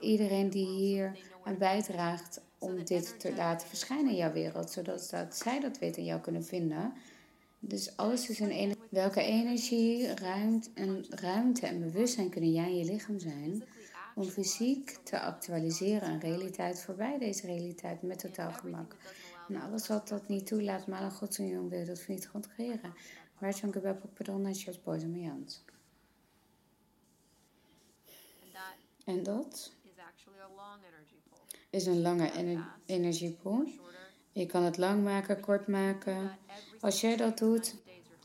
Iedereen 0.00 0.50
die 0.50 0.66
hier 0.66 1.18
aan 1.44 1.58
bijdraagt 1.58 2.40
om 2.58 2.84
dit 2.84 3.20
te 3.20 3.34
laten 3.34 3.68
verschijnen 3.68 4.10
in 4.10 4.16
jouw 4.16 4.32
wereld, 4.32 4.70
zodat 4.70 5.08
dat 5.10 5.36
zij 5.36 5.60
dat 5.60 5.78
weten 5.78 6.00
en 6.00 6.08
jou 6.08 6.20
kunnen 6.20 6.44
vinden. 6.44 6.92
Dus 7.58 7.96
alles 7.96 8.28
is 8.28 8.40
een 8.40 8.50
energie. 8.50 8.82
Welke 8.90 9.22
energie, 9.22 10.14
ruimte 10.14 10.70
en, 10.74 11.04
ruimte 11.08 11.66
en 11.66 11.80
bewustzijn 11.80 12.30
kunnen 12.30 12.52
jij 12.52 12.70
in 12.70 12.76
je 12.76 12.92
lichaam 12.92 13.18
zijn 13.18 13.64
om 14.14 14.24
fysiek 14.24 14.98
te 15.02 15.20
actualiseren 15.20 16.10
een 16.10 16.20
realiteit 16.20 16.82
voorbij 16.82 17.18
deze 17.18 17.46
realiteit 17.46 18.02
met 18.02 18.18
totaal 18.18 18.52
gemak. 18.52 18.96
En 19.48 19.56
alles 19.56 19.86
wat 19.86 20.08
dat 20.08 20.28
niet 20.28 20.46
toelaat, 20.46 20.86
maar 20.86 21.02
een 21.02 21.10
godsunion 21.10 21.68
wil 21.68 21.84
dat 21.84 22.04
niet 22.08 22.30
controleren. 22.30 22.94
Waar 23.38 23.80
bij 23.82 23.94
Poppadonna 23.94 24.52
Short 24.52 24.82
Boys 24.82 25.04
Mayans. 25.04 25.64
En 29.04 29.22
dat 29.22 29.72
is 31.70 31.86
een 31.86 32.00
lange 32.00 32.32
ener 32.32 32.66
energiepool. 32.86 33.66
Je 34.32 34.46
kan 34.46 34.62
het 34.62 34.76
lang 34.76 35.04
maken, 35.04 35.40
kort 35.40 35.66
maken. 35.66 36.38
Als 36.80 37.00
jij 37.00 37.16
dat 37.16 37.38
doet, 37.38 37.76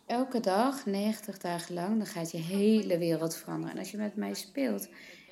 elke 0.05 0.39
dag, 0.39 0.85
90 0.85 1.37
dagen 1.37 1.73
lang, 1.73 1.97
dan 1.97 2.07
gaat 2.07 2.31
je 2.31 2.37
hele 2.37 2.97
wereld 2.97 3.35
veranderen. 3.35 3.73
En 3.73 3.79
als 3.79 3.91
je 3.91 3.97
met 3.97 4.15
mij 4.15 4.33
speelt 4.33 4.89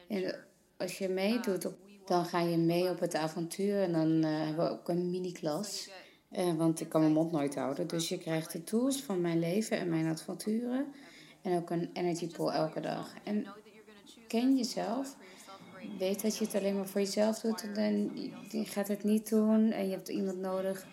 en 0.08 0.45
als 0.78 0.98
je 0.98 1.10
meedoet, 1.10 1.68
dan 2.06 2.26
ga 2.26 2.40
je 2.40 2.58
mee 2.58 2.90
op 2.90 3.00
het 3.00 3.16
avontuur. 3.16 3.82
En 3.82 3.92
dan 3.92 4.26
uh, 4.26 4.46
hebben 4.46 4.66
we 4.66 4.72
ook 4.72 4.90
een 4.90 5.10
mini-klas. 5.10 5.90
Uh, 6.32 6.54
want 6.54 6.82
ik 6.82 6.90
kan 6.90 7.02
mijn 7.02 7.14
mond 7.14 7.32
nooit 7.32 7.56
houden. 7.56 7.88
Dus 7.88 8.10
je 8.10 8.18
krijgt 8.18 8.52
de 8.52 8.64
tools 8.64 9.02
van 9.02 9.22
mijn 9.22 9.40
leven 9.40 9.78
en 9.78 9.90
mijn 9.90 10.06
avonturen. 10.06 10.86
En 11.42 11.58
ook 11.58 11.70
een 11.70 11.90
energy 11.94 12.28
pool 12.28 12.54
elke 12.54 12.80
dag. 12.80 13.14
En 13.24 13.46
ken 14.28 14.58
jezelf. 14.58 15.16
Weet 16.00 16.22
dat 16.22 16.38
je 16.38 16.46
het 16.46 16.56
alleen 16.56 16.76
maar 16.76 16.88
voor 16.88 17.02
jezelf 17.02 17.40
doet. 17.40 17.72
En 17.74 18.12
je 18.50 18.66
gaat 18.66 18.88
het 18.88 19.04
niet 19.04 19.30
doen. 19.30 19.72
En 19.72 19.86
je 19.86 19.92
hebt 19.92 20.10
iemand 20.10 20.40
nodig 20.40 20.88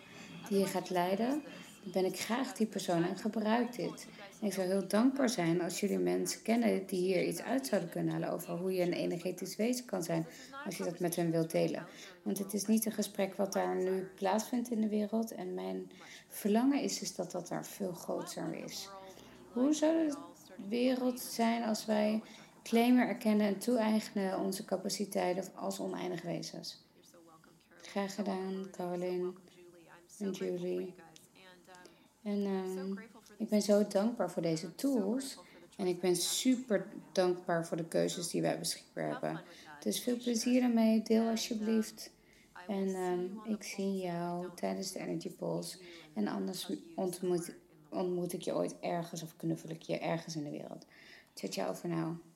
die 0.48 0.58
je 0.58 0.66
gaat 0.66 0.90
leiden 0.90 1.42
dan 1.82 1.92
ben 1.92 2.04
ik 2.04 2.20
graag 2.20 2.52
die 2.52 2.66
persoon 2.66 3.04
en 3.04 3.16
gebruik 3.16 3.76
dit. 3.76 4.06
Ik 4.42 4.52
zou 4.52 4.66
heel 4.66 4.88
dankbaar 4.88 5.28
zijn 5.28 5.60
als 5.60 5.80
jullie 5.80 5.98
mensen 5.98 6.42
kennen 6.42 6.86
die 6.86 7.00
hier 7.00 7.24
iets 7.24 7.42
uit 7.42 7.66
zouden 7.66 7.90
kunnen 7.90 8.12
halen 8.12 8.30
over 8.30 8.56
hoe 8.56 8.72
je 8.72 8.82
een 8.82 8.92
energetisch 8.92 9.56
wezen 9.56 9.84
kan 9.84 10.02
zijn 10.02 10.26
als 10.64 10.76
je 10.76 10.84
dat 10.84 10.98
met 10.98 11.16
hen 11.16 11.30
wilt 11.30 11.50
delen. 11.50 11.86
Want 12.22 12.38
het 12.38 12.52
is 12.52 12.66
niet 12.66 12.86
een 12.86 12.92
gesprek 12.92 13.34
wat 13.34 13.52
daar 13.52 13.76
nu 13.76 14.08
plaatsvindt 14.14 14.70
in 14.70 14.80
de 14.80 14.88
wereld. 14.88 15.32
En 15.32 15.54
mijn 15.54 15.90
verlangen 16.28 16.82
is 16.82 16.98
dus 16.98 17.14
dat 17.14 17.30
dat 17.30 17.48
daar 17.48 17.66
veel 17.66 17.92
groter 17.92 18.54
is. 18.64 18.88
Hoe 19.52 19.72
zou 19.72 20.08
de 20.08 20.16
wereld 20.68 21.20
zijn 21.20 21.62
als 21.62 21.86
wij 21.86 22.22
claimen, 22.62 23.08
erkennen 23.08 23.46
en 23.46 23.58
toe-eigenen 23.58 24.38
onze 24.38 24.64
capaciteiten 24.64 25.54
als 25.54 25.80
oneindig 25.80 26.22
wezens? 26.22 26.84
Graag 27.80 28.14
gedaan, 28.14 28.66
Caroline 28.70 29.32
en 30.18 30.30
Julie. 30.30 30.94
En 32.22 32.38
uh, 32.38 33.11
ik 33.42 33.48
ben 33.48 33.62
zo 33.62 33.86
dankbaar 33.86 34.30
voor 34.30 34.42
deze 34.42 34.74
tools. 34.74 35.38
En 35.76 35.86
ik 35.86 36.00
ben 36.00 36.16
super 36.16 36.86
dankbaar 37.12 37.66
voor 37.66 37.76
de 37.76 37.88
keuzes 37.88 38.28
die 38.28 38.42
wij 38.42 38.58
beschikbaar 38.58 39.08
hebben. 39.08 39.40
Dus 39.80 40.00
veel 40.00 40.16
plezier 40.16 40.62
ermee. 40.62 41.02
Deel 41.02 41.28
alsjeblieft. 41.28 42.10
En 42.68 42.88
uh, 42.88 43.54
ik 43.54 43.62
zie 43.62 43.96
jou 43.96 44.48
tijdens 44.54 44.92
de 44.92 44.98
Energy 44.98 45.30
Pulse. 45.30 45.78
En 46.14 46.28
anders 46.28 46.72
ontmoet, 46.94 47.54
ontmoet 47.88 48.32
ik 48.32 48.42
je 48.42 48.54
ooit 48.54 48.74
ergens 48.80 49.22
of 49.22 49.36
knuffel 49.36 49.70
ik 49.70 49.82
je 49.82 49.98
ergens 49.98 50.36
in 50.36 50.44
de 50.44 50.50
wereld. 50.50 50.86
Ciao, 51.34 51.50
ciao 51.52 51.72
voor 51.72 51.88
nu. 51.88 52.31